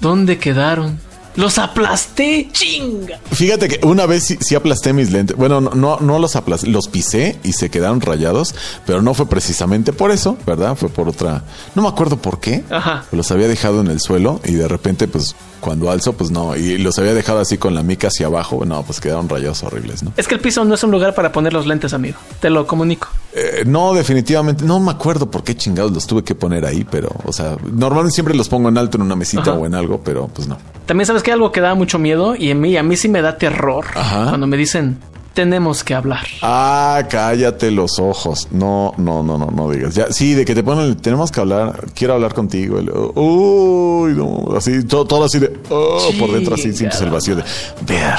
¿Dónde 0.00 0.38
quedaron? 0.38 1.00
Los 1.38 1.58
aplasté, 1.58 2.48
chinga. 2.50 3.20
Fíjate 3.30 3.68
que 3.68 3.86
una 3.86 4.06
vez 4.06 4.24
sí, 4.24 4.38
sí 4.40 4.56
aplasté 4.56 4.92
mis 4.92 5.12
lentes. 5.12 5.36
Bueno, 5.36 5.60
no, 5.60 5.70
no, 5.70 5.98
no 6.00 6.18
los 6.18 6.34
aplasté, 6.34 6.66
los 6.66 6.88
pisé 6.88 7.38
y 7.44 7.52
se 7.52 7.70
quedaron 7.70 8.00
rayados, 8.00 8.56
pero 8.84 9.02
no 9.02 9.14
fue 9.14 9.28
precisamente 9.28 9.92
por 9.92 10.10
eso, 10.10 10.36
¿verdad? 10.44 10.74
Fue 10.74 10.88
por 10.88 11.08
otra. 11.08 11.44
No 11.76 11.82
me 11.82 11.88
acuerdo 11.88 12.16
por 12.16 12.40
qué. 12.40 12.64
Ajá. 12.70 13.04
Los 13.12 13.30
había 13.30 13.46
dejado 13.46 13.82
en 13.82 13.86
el 13.86 14.00
suelo 14.00 14.40
y 14.44 14.54
de 14.54 14.66
repente, 14.66 15.06
pues, 15.06 15.36
cuando 15.60 15.90
alzo, 15.90 16.12
pues 16.12 16.30
no. 16.30 16.56
Y 16.56 16.78
los 16.78 16.98
había 16.98 17.14
dejado 17.14 17.40
así 17.40 17.58
con 17.58 17.74
la 17.74 17.82
mica 17.82 18.08
hacia 18.08 18.26
abajo. 18.26 18.64
No, 18.64 18.82
pues 18.82 19.00
quedaron 19.00 19.28
rayados 19.28 19.62
horribles, 19.62 20.02
¿no? 20.02 20.12
Es 20.16 20.28
que 20.28 20.34
el 20.34 20.40
piso 20.40 20.64
no 20.64 20.74
es 20.74 20.82
un 20.82 20.90
lugar 20.90 21.14
para 21.14 21.32
poner 21.32 21.52
los 21.52 21.66
lentes, 21.66 21.92
amigo. 21.92 22.18
Te 22.40 22.50
lo 22.50 22.66
comunico. 22.66 23.08
Eh, 23.34 23.64
no, 23.66 23.92
definitivamente. 23.94 24.64
No 24.64 24.80
me 24.80 24.90
acuerdo 24.90 25.30
por 25.30 25.44
qué 25.44 25.56
chingados 25.56 25.92
los 25.92 26.06
tuve 26.06 26.24
que 26.24 26.34
poner 26.34 26.64
ahí, 26.64 26.86
pero, 26.90 27.08
o 27.24 27.32
sea, 27.32 27.56
normalmente 27.72 28.14
siempre 28.14 28.34
los 28.34 28.48
pongo 28.48 28.68
en 28.68 28.78
alto 28.78 28.96
en 28.96 29.02
una 29.02 29.16
mesita 29.16 29.52
o 29.52 29.66
en 29.66 29.74
algo, 29.74 30.00
pero 30.02 30.28
pues 30.28 30.48
no. 30.48 30.58
También 30.86 31.06
sabes 31.06 31.22
que 31.22 31.32
algo 31.32 31.52
que 31.52 31.60
da 31.60 31.74
mucho 31.74 31.98
miedo 31.98 32.34
y 32.34 32.50
a 32.50 32.54
mí, 32.54 32.76
a 32.76 32.82
mí 32.82 32.96
sí 32.96 33.08
me 33.08 33.20
da 33.22 33.36
terror 33.36 33.86
cuando 33.92 34.46
me 34.46 34.56
dicen 34.56 34.98
tenemos 35.38 35.84
que 35.84 35.94
hablar. 35.94 36.26
Ah, 36.42 37.00
cállate 37.08 37.70
los 37.70 38.00
ojos. 38.00 38.48
No, 38.50 38.92
no, 38.96 39.22
no, 39.22 39.38
no, 39.38 39.46
no 39.46 39.70
digas. 39.70 39.94
Ya, 39.94 40.10
sí, 40.10 40.34
de 40.34 40.44
que 40.44 40.52
te 40.52 40.64
ponen, 40.64 40.96
tenemos 40.96 41.30
que 41.30 41.38
hablar, 41.38 41.86
quiero 41.94 42.14
hablar 42.14 42.34
contigo. 42.34 42.80
uy, 43.14 44.14
no, 44.14 44.56
así, 44.56 44.82
todo, 44.82 45.22
así 45.22 45.38
de, 45.38 45.56
oh, 45.70 46.10
por 46.18 46.32
dentro 46.32 46.56
así 46.56 46.72
sientes 46.72 47.00
el 47.02 47.10
vacío 47.10 47.36
de, 47.36 47.44
ver. 47.86 48.18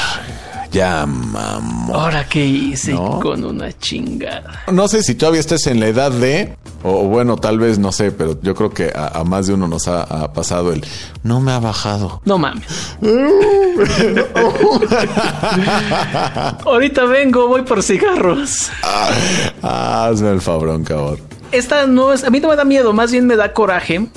Ya, 0.72 1.06
mamá. 1.06 1.94
Ahora 1.94 2.28
qué 2.28 2.46
hice 2.46 2.94
con 2.94 3.44
una 3.44 3.76
chingada. 3.78 4.64
No 4.72 4.88
sé 4.88 5.02
si 5.02 5.16
todavía 5.16 5.40
estás 5.40 5.66
en 5.66 5.80
la 5.80 5.88
edad 5.88 6.12
de, 6.12 6.56
o 6.84 7.06
bueno, 7.06 7.38
tal 7.38 7.58
vez 7.58 7.80
no 7.80 7.92
sé, 7.92 8.12
pero 8.12 8.40
yo 8.42 8.54
creo 8.54 8.70
que 8.70 8.94
a, 8.96 9.24
más 9.24 9.48
de 9.48 9.54
uno 9.54 9.68
nos 9.68 9.88
ha, 9.88 10.32
pasado 10.34 10.72
el 10.72 10.86
no 11.24 11.40
me 11.40 11.52
ha 11.52 11.60
bajado. 11.60 12.22
No 12.26 12.38
mames. 12.38 12.68
Ahorita 16.66 17.06
vengo, 17.06 17.48
voy 17.48 17.64
por 17.64 17.82
cigarros. 17.82 18.70
Ah, 18.84 20.08
hazme 20.08 20.32
el 20.32 20.42
fabrón, 20.42 20.84
cabrón. 20.84 21.18
Esta 21.52 21.88
no 21.88 22.14
es, 22.14 22.24
a 22.24 22.30
mí 22.30 22.40
no 22.40 22.50
me 22.50 22.56
da 22.56 22.64
miedo, 22.64 22.94
más 22.94 23.12
bien 23.12 23.26
me 23.26 23.36
da 23.36 23.54
coraje 23.54 24.08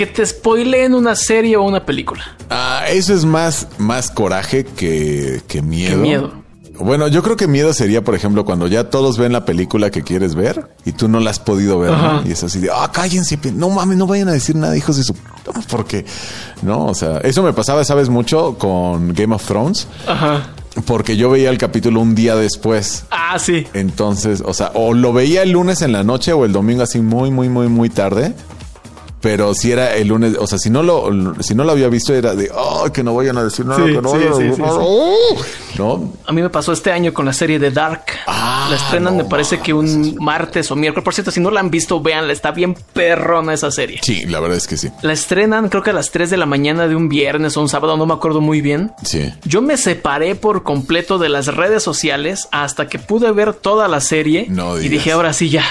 que 0.00 0.06
te 0.06 0.24
spoileen 0.24 0.94
una 0.94 1.14
serie 1.14 1.58
o 1.58 1.62
una 1.62 1.84
película. 1.84 2.24
Ah, 2.48 2.84
eso 2.88 3.12
es 3.12 3.26
más, 3.26 3.68
más 3.76 4.10
coraje 4.10 4.64
que, 4.64 5.42
que 5.46 5.60
miedo. 5.60 5.98
miedo. 5.98 6.32
Bueno, 6.78 7.06
yo 7.08 7.22
creo 7.22 7.36
que 7.36 7.46
miedo 7.46 7.74
sería, 7.74 8.02
por 8.02 8.14
ejemplo, 8.14 8.46
cuando 8.46 8.66
ya 8.66 8.88
todos 8.88 9.18
ven 9.18 9.32
la 9.32 9.44
película 9.44 9.90
que 9.90 10.02
quieres 10.02 10.34
ver 10.34 10.70
y 10.86 10.92
tú 10.92 11.06
no 11.06 11.20
la 11.20 11.28
has 11.28 11.38
podido 11.38 11.78
ver. 11.78 11.92
Y 12.24 12.32
es 12.32 12.42
así 12.42 12.60
de, 12.60 12.70
ah, 12.74 12.90
cállense, 12.90 13.38
no 13.52 13.68
mames, 13.68 13.98
no 13.98 14.06
vayan 14.06 14.28
a 14.28 14.32
decir 14.32 14.56
nada, 14.56 14.74
hijos 14.74 14.96
de 14.96 15.04
su... 15.04 15.14
Porque, 15.68 16.06
no, 16.62 16.86
o 16.86 16.94
sea, 16.94 17.18
eso 17.18 17.42
me 17.42 17.52
pasaba, 17.52 17.84
sabes, 17.84 18.08
mucho 18.08 18.56
con 18.56 19.12
Game 19.12 19.34
of 19.34 19.44
Thrones. 19.44 19.86
Ajá. 20.06 20.54
Porque 20.86 21.18
yo 21.18 21.28
veía 21.28 21.50
el 21.50 21.58
capítulo 21.58 22.00
un 22.00 22.14
día 22.14 22.36
después. 22.36 23.04
Ah, 23.10 23.38
sí. 23.38 23.66
Entonces, 23.74 24.42
o 24.46 24.54
sea, 24.54 24.70
o 24.72 24.94
lo 24.94 25.12
veía 25.12 25.42
el 25.42 25.50
lunes 25.50 25.82
en 25.82 25.92
la 25.92 26.04
noche 26.04 26.32
o 26.32 26.46
el 26.46 26.52
domingo 26.52 26.84
así 26.84 27.02
muy, 27.02 27.30
muy, 27.30 27.50
muy, 27.50 27.68
muy 27.68 27.90
tarde 27.90 28.34
pero 29.20 29.54
si 29.54 29.70
era 29.72 29.94
el 29.96 30.08
lunes, 30.08 30.36
o 30.38 30.46
sea, 30.46 30.58
si 30.58 30.70
no 30.70 30.82
lo, 30.82 31.34
si 31.40 31.54
no 31.54 31.64
lo 31.64 31.72
había 31.72 31.88
visto, 31.88 32.14
era 32.14 32.34
de, 32.34 32.50
oh, 32.54 32.90
que 32.92 33.02
no 33.02 33.14
vayan 33.14 33.36
a 33.36 33.44
decir 33.44 33.66
nada, 33.66 33.84
que 33.84 34.00
no 34.00 34.12
vayan 34.12 34.32
a 34.32 34.36
decir 34.36 34.58
nada. 34.58 34.80
¿No? 35.78 36.12
A 36.26 36.32
mí 36.32 36.42
me 36.42 36.50
pasó 36.50 36.72
este 36.72 36.90
año 36.90 37.12
con 37.12 37.26
la 37.26 37.32
serie 37.32 37.58
de 37.58 37.70
Dark. 37.70 38.04
Ah, 38.26 38.68
la 38.70 38.76
estrenan, 38.76 39.16
me 39.16 39.24
parece 39.24 39.60
que 39.60 39.72
un 39.72 40.16
martes 40.18 40.70
o 40.70 40.76
miércoles. 40.76 41.04
Por 41.04 41.14
cierto, 41.14 41.30
si 41.30 41.40
no 41.40 41.50
la 41.50 41.60
han 41.60 41.70
visto, 41.70 42.00
véanla, 42.00 42.32
está 42.32 42.50
bien 42.50 42.74
perrona 42.92 43.52
esa 43.52 43.70
serie. 43.70 44.00
Sí, 44.02 44.24
la 44.26 44.40
verdad 44.40 44.56
es 44.56 44.66
que 44.66 44.76
sí. 44.76 44.90
La 45.02 45.12
estrenan, 45.12 45.68
creo 45.68 45.82
que 45.82 45.90
a 45.90 45.94
las 45.94 46.10
3 46.10 46.30
de 46.30 46.36
la 46.36 46.46
mañana 46.46 46.88
de 46.88 46.96
un 46.96 47.08
viernes 47.08 47.56
o 47.56 47.60
un 47.60 47.68
sábado, 47.68 47.96
no 47.96 48.06
me 48.06 48.14
acuerdo 48.14 48.40
muy 48.40 48.60
bien. 48.60 48.92
Sí. 49.04 49.32
Yo 49.44 49.62
me 49.62 49.76
separé 49.76 50.34
por 50.34 50.62
completo 50.62 51.18
de 51.18 51.28
las 51.28 51.46
redes 51.46 51.82
sociales 51.82 52.48
hasta 52.52 52.88
que 52.88 52.98
pude 52.98 53.30
ver 53.32 53.52
toda 53.54 53.88
la 53.88 54.00
serie. 54.00 54.48
y 54.82 54.88
dije, 54.88 55.12
ahora 55.12 55.32
sí, 55.32 55.50
ya 55.50 55.64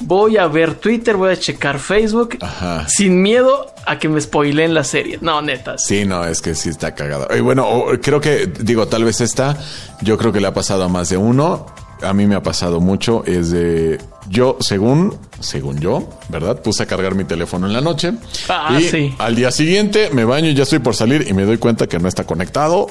voy 0.00 0.36
a 0.36 0.46
ver 0.46 0.74
Twitter, 0.74 1.16
voy 1.16 1.32
a 1.32 1.36
checar 1.36 1.78
Facebook, 1.78 2.38
sin 2.86 3.22
miedo 3.22 3.72
a 3.86 3.98
que 3.98 4.08
me 4.08 4.20
spoileen 4.20 4.74
la 4.74 4.84
serie. 4.84 5.18
No, 5.20 5.40
neta. 5.42 5.78
Sí, 5.78 6.04
no, 6.04 6.24
es 6.24 6.40
que 6.40 6.54
sí 6.54 6.68
está 6.68 6.94
cagado. 6.94 7.28
Y 7.36 7.40
bueno, 7.40 7.84
creo 8.02 8.20
que, 8.20 8.46
digo, 8.46 8.86
tal 8.88 9.04
vez 9.04 9.20
esta, 9.20 9.56
yo 10.00 10.18
creo 10.18 10.32
que 10.32 10.40
le 10.40 10.46
ha 10.46 10.54
pasado 10.54 10.84
a 10.84 10.88
más 10.88 11.08
de 11.08 11.16
uno. 11.16 11.66
A 12.02 12.12
mí 12.12 12.26
me 12.26 12.34
ha 12.34 12.42
pasado 12.42 12.80
mucho, 12.80 13.24
es 13.24 13.50
de 13.50 13.98
yo, 14.30 14.56
según, 14.60 15.16
según 15.40 15.78
yo, 15.80 16.08
¿verdad? 16.28 16.60
Puse 16.60 16.82
a 16.82 16.86
cargar 16.86 17.14
mi 17.14 17.24
teléfono 17.24 17.66
en 17.66 17.72
la 17.72 17.80
noche. 17.80 18.12
Ah, 18.48 18.78
y 18.78 19.14
al 19.18 19.34
día 19.34 19.50
siguiente 19.50 20.10
me 20.12 20.24
baño 20.24 20.48
y 20.48 20.54
ya 20.54 20.64
estoy 20.64 20.80
por 20.80 20.94
salir 20.94 21.26
y 21.28 21.32
me 21.32 21.44
doy 21.44 21.58
cuenta 21.58 21.86
que 21.86 21.98
no 21.98 22.08
está 22.08 22.24
conectado 22.24 22.88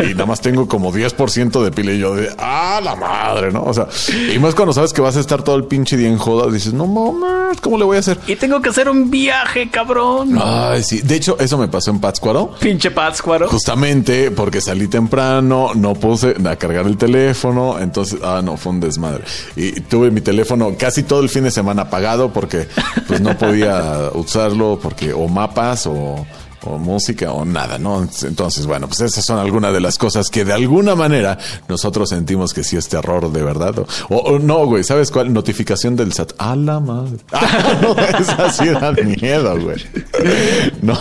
y 0.00 0.12
nada 0.12 0.26
más 0.26 0.40
tengo 0.40 0.66
como 0.66 0.92
10% 0.92 1.62
de 1.62 1.70
pila 1.70 1.92
y 1.92 1.98
yo 1.98 2.14
de, 2.16 2.28
ah, 2.38 2.80
la 2.82 2.96
madre, 2.96 3.52
¿no? 3.52 3.62
O 3.62 3.74
sea, 3.74 3.88
y 4.34 4.38
más 4.38 4.54
cuando 4.54 4.72
sabes 4.72 4.92
que 4.92 5.00
vas 5.00 5.16
a 5.16 5.20
estar 5.20 5.42
todo 5.42 5.56
el 5.56 5.64
pinche 5.64 5.96
día 5.96 6.08
en 6.08 6.18
joda, 6.18 6.50
dices, 6.50 6.72
no 6.72 6.86
mames, 6.86 7.60
¿cómo 7.60 7.78
le 7.78 7.84
voy 7.84 7.96
a 7.96 8.00
hacer? 8.00 8.18
Y 8.26 8.36
tengo 8.36 8.60
que 8.60 8.70
hacer 8.70 8.88
un 8.88 9.10
viaje, 9.10 9.70
cabrón. 9.70 10.38
Ay, 10.42 10.82
sí. 10.82 11.02
De 11.02 11.16
hecho, 11.16 11.36
eso 11.38 11.56
me 11.58 11.68
pasó 11.68 11.90
en 11.90 12.00
Pátzcuaro. 12.00 12.54
Pinche 12.58 12.90
Pátzcuaro. 12.90 13.48
Justamente 13.48 14.30
porque 14.30 14.60
salí 14.60 14.88
temprano, 14.88 15.70
no 15.74 15.94
puse 15.94 16.34
a 16.44 16.56
cargar 16.56 16.86
el 16.86 16.96
teléfono, 16.96 17.78
entonces, 17.78 18.18
ah, 18.22 18.40
no, 18.42 18.49
fue 18.56 18.72
un 18.72 18.80
desmadre. 18.80 19.24
Y 19.56 19.72
tuve 19.80 20.10
mi 20.10 20.20
teléfono 20.20 20.74
casi 20.78 21.02
todo 21.02 21.20
el 21.20 21.28
fin 21.28 21.44
de 21.44 21.50
semana 21.50 21.82
apagado 21.82 22.32
porque 22.32 22.66
pues 23.06 23.20
no 23.20 23.36
podía 23.38 24.10
usarlo 24.14 24.78
porque 24.82 25.12
o 25.12 25.28
mapas 25.28 25.86
o 25.86 26.26
o 26.64 26.78
música 26.78 27.32
o 27.32 27.44
nada, 27.44 27.78
¿no? 27.78 28.06
Entonces, 28.22 28.66
bueno, 28.66 28.86
pues 28.86 29.00
esas 29.00 29.24
son 29.24 29.38
algunas 29.38 29.72
de 29.72 29.80
las 29.80 29.96
cosas 29.96 30.28
que 30.28 30.44
de 30.44 30.52
alguna 30.52 30.94
manera 30.94 31.38
nosotros 31.68 32.10
sentimos 32.10 32.52
que 32.52 32.64
sí 32.64 32.76
es 32.76 32.88
terror 32.88 33.30
de 33.32 33.42
verdad. 33.42 33.74
O, 34.08 34.38
no, 34.38 34.66
güey, 34.66 34.84
¿sabes 34.84 35.10
cuál? 35.10 35.32
Notificación 35.32 35.96
del 35.96 36.12
SAT. 36.12 36.32
A 36.38 36.56
la 36.56 36.80
madre. 36.80 37.18
Ah, 37.52 37.78
no, 37.80 37.96
esa 37.96 38.52
sí 38.52 38.66
da 38.68 38.92
miedo, 38.92 39.58
güey. 39.58 39.78
No. 40.82 40.94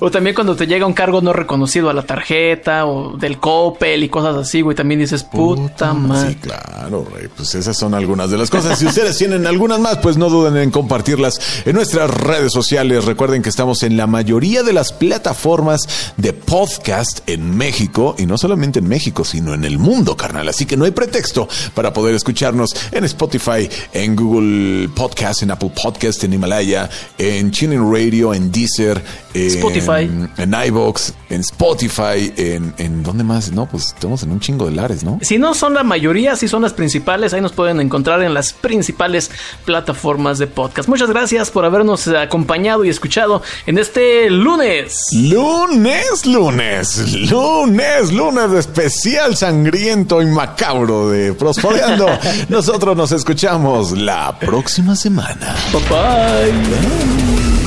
o 0.00 0.10
también 0.10 0.34
cuando 0.34 0.54
te 0.54 0.66
llega 0.66 0.86
un 0.86 0.92
cargo 0.92 1.20
no 1.20 1.32
reconocido 1.32 1.90
a 1.90 1.92
la 1.92 2.02
tarjeta 2.02 2.86
o 2.86 3.16
del 3.16 3.38
Coppel 3.38 4.04
y 4.04 4.08
cosas 4.08 4.36
así, 4.36 4.60
güey, 4.60 4.76
también 4.76 5.00
dices, 5.00 5.24
puta, 5.24 5.92
madre. 5.92 6.30
Sí, 6.30 6.36
claro, 6.36 7.04
güey. 7.10 7.28
Pues 7.28 7.54
esas 7.54 7.76
son 7.76 7.94
algunas 7.94 8.30
de 8.30 8.38
las 8.38 8.50
cosas. 8.50 8.78
Si 8.78 8.86
ustedes 8.86 9.18
tienen 9.18 9.46
algunas 9.46 9.80
más, 9.80 9.98
pues 9.98 10.16
no 10.16 10.30
duden 10.30 10.56
en 10.56 10.70
compartirlas 10.70 11.40
en 11.64 11.74
nuestras 11.74 12.10
redes 12.10 12.52
sociales. 12.52 13.04
Recuerden 13.04 13.42
que 13.42 13.48
estamos 13.48 13.82
en 13.82 13.96
la 13.96 14.06
mayoría 14.06 14.51
de 14.60 14.74
las 14.74 14.92
plataformas 14.92 16.12
de 16.18 16.34
podcast 16.34 17.20
en 17.26 17.56
México, 17.56 18.14
y 18.18 18.26
no 18.26 18.36
solamente 18.36 18.80
en 18.80 18.88
México, 18.88 19.24
sino 19.24 19.54
en 19.54 19.64
el 19.64 19.78
mundo, 19.78 20.14
carnal. 20.14 20.46
Así 20.48 20.66
que 20.66 20.76
no 20.76 20.84
hay 20.84 20.90
pretexto 20.90 21.48
para 21.72 21.94
poder 21.94 22.14
escucharnos 22.14 22.76
en 22.90 23.04
Spotify, 23.04 23.70
en 23.94 24.14
Google 24.14 24.90
Podcast, 24.90 25.42
en 25.42 25.50
Apple 25.50 25.72
Podcast, 25.82 26.22
en 26.24 26.34
Himalaya, 26.34 26.90
en 27.16 27.50
Tuning 27.50 27.90
Radio, 27.90 28.34
en 28.34 28.52
Deezer, 28.52 29.02
en 29.32 29.46
Spotify, 29.46 30.10
en 30.36 30.54
iVoox, 30.66 31.12
en 31.30 31.40
Spotify, 31.40 32.32
en, 32.36 32.74
en 32.76 33.02
¿dónde 33.02 33.24
más? 33.24 33.50
No, 33.52 33.66
pues 33.66 33.86
estamos 33.86 34.22
en 34.22 34.32
un 34.32 34.40
chingo 34.40 34.66
de 34.66 34.72
lares, 34.72 35.02
¿no? 35.02 35.18
Si 35.22 35.38
no 35.38 35.54
son 35.54 35.72
la 35.72 35.82
mayoría, 35.82 36.36
si 36.36 36.48
son 36.48 36.60
las 36.60 36.74
principales, 36.74 37.32
ahí 37.32 37.40
nos 37.40 37.52
pueden 37.52 37.80
encontrar 37.80 38.22
en 38.22 38.34
las 38.34 38.52
principales 38.52 39.30
plataformas 39.64 40.38
de 40.38 40.46
podcast. 40.46 40.88
Muchas 40.88 41.08
gracias 41.08 41.50
por 41.50 41.64
habernos 41.64 42.08
acompañado 42.08 42.84
y 42.84 42.88
escuchado 42.88 43.42
en 43.66 43.78
este 43.78 44.28
lunes. 44.42 45.08
Lunes, 45.12 46.26
lunes, 46.26 47.30
lunes, 47.30 48.12
lunes 48.12 48.52
especial 48.52 49.36
sangriento 49.36 50.20
y 50.20 50.26
macabro 50.26 51.10
de 51.10 51.32
Prospodeando. 51.32 52.06
Nosotros 52.48 52.96
nos 52.96 53.12
escuchamos 53.12 53.92
la 53.92 54.36
próxima 54.38 54.96
semana. 54.96 55.54
bye. 55.72 56.50
bye. 56.50 57.61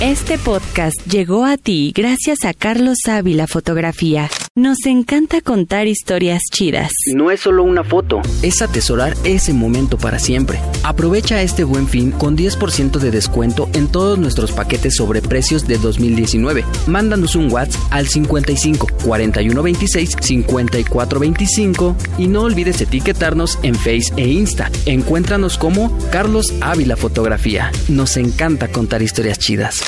Este 0.00 0.36
podcast 0.36 0.94
llegó 1.10 1.46
a 1.46 1.56
ti 1.56 1.90
gracias 1.96 2.44
a 2.44 2.52
Carlos 2.52 2.98
Ávila 3.08 3.46
Fotografía. 3.46 4.28
Nos 4.54 4.84
encanta 4.84 5.40
contar 5.40 5.86
historias 5.86 6.42
chidas. 6.52 6.90
No 7.14 7.30
es 7.30 7.40
solo 7.40 7.62
una 7.62 7.82
foto, 7.82 8.20
es 8.42 8.60
atesorar 8.60 9.14
ese 9.24 9.54
momento 9.54 9.96
para 9.96 10.18
siempre. 10.18 10.60
Aprovecha 10.82 11.40
este 11.40 11.64
buen 11.64 11.88
fin 11.88 12.10
con 12.10 12.36
10% 12.36 12.98
de 12.98 13.10
descuento 13.10 13.70
en 13.72 13.88
todos 13.88 14.18
nuestros 14.18 14.52
paquetes 14.52 14.96
sobre 14.96 15.22
precios 15.22 15.66
de 15.66 15.78
2019. 15.78 16.64
Mándanos 16.86 17.34
un 17.34 17.50
WhatsApp 17.50 17.80
al 17.90 18.06
55 18.06 18.88
41 19.02 19.62
26 19.62 20.16
54 20.20 21.20
25 21.20 21.96
y 22.18 22.28
no 22.28 22.42
olvides 22.42 22.82
etiquetarnos 22.82 23.58
en 23.62 23.74
Face 23.74 24.12
e 24.18 24.28
Insta. 24.28 24.70
Encuéntranos 24.84 25.56
como 25.56 25.96
Carlos 26.10 26.52
Ávila 26.60 26.96
Fotografía. 26.96 27.72
Nos 27.88 28.18
encanta 28.18 28.68
contar 28.68 29.00
historias 29.00 29.38
chidas. 29.38 29.85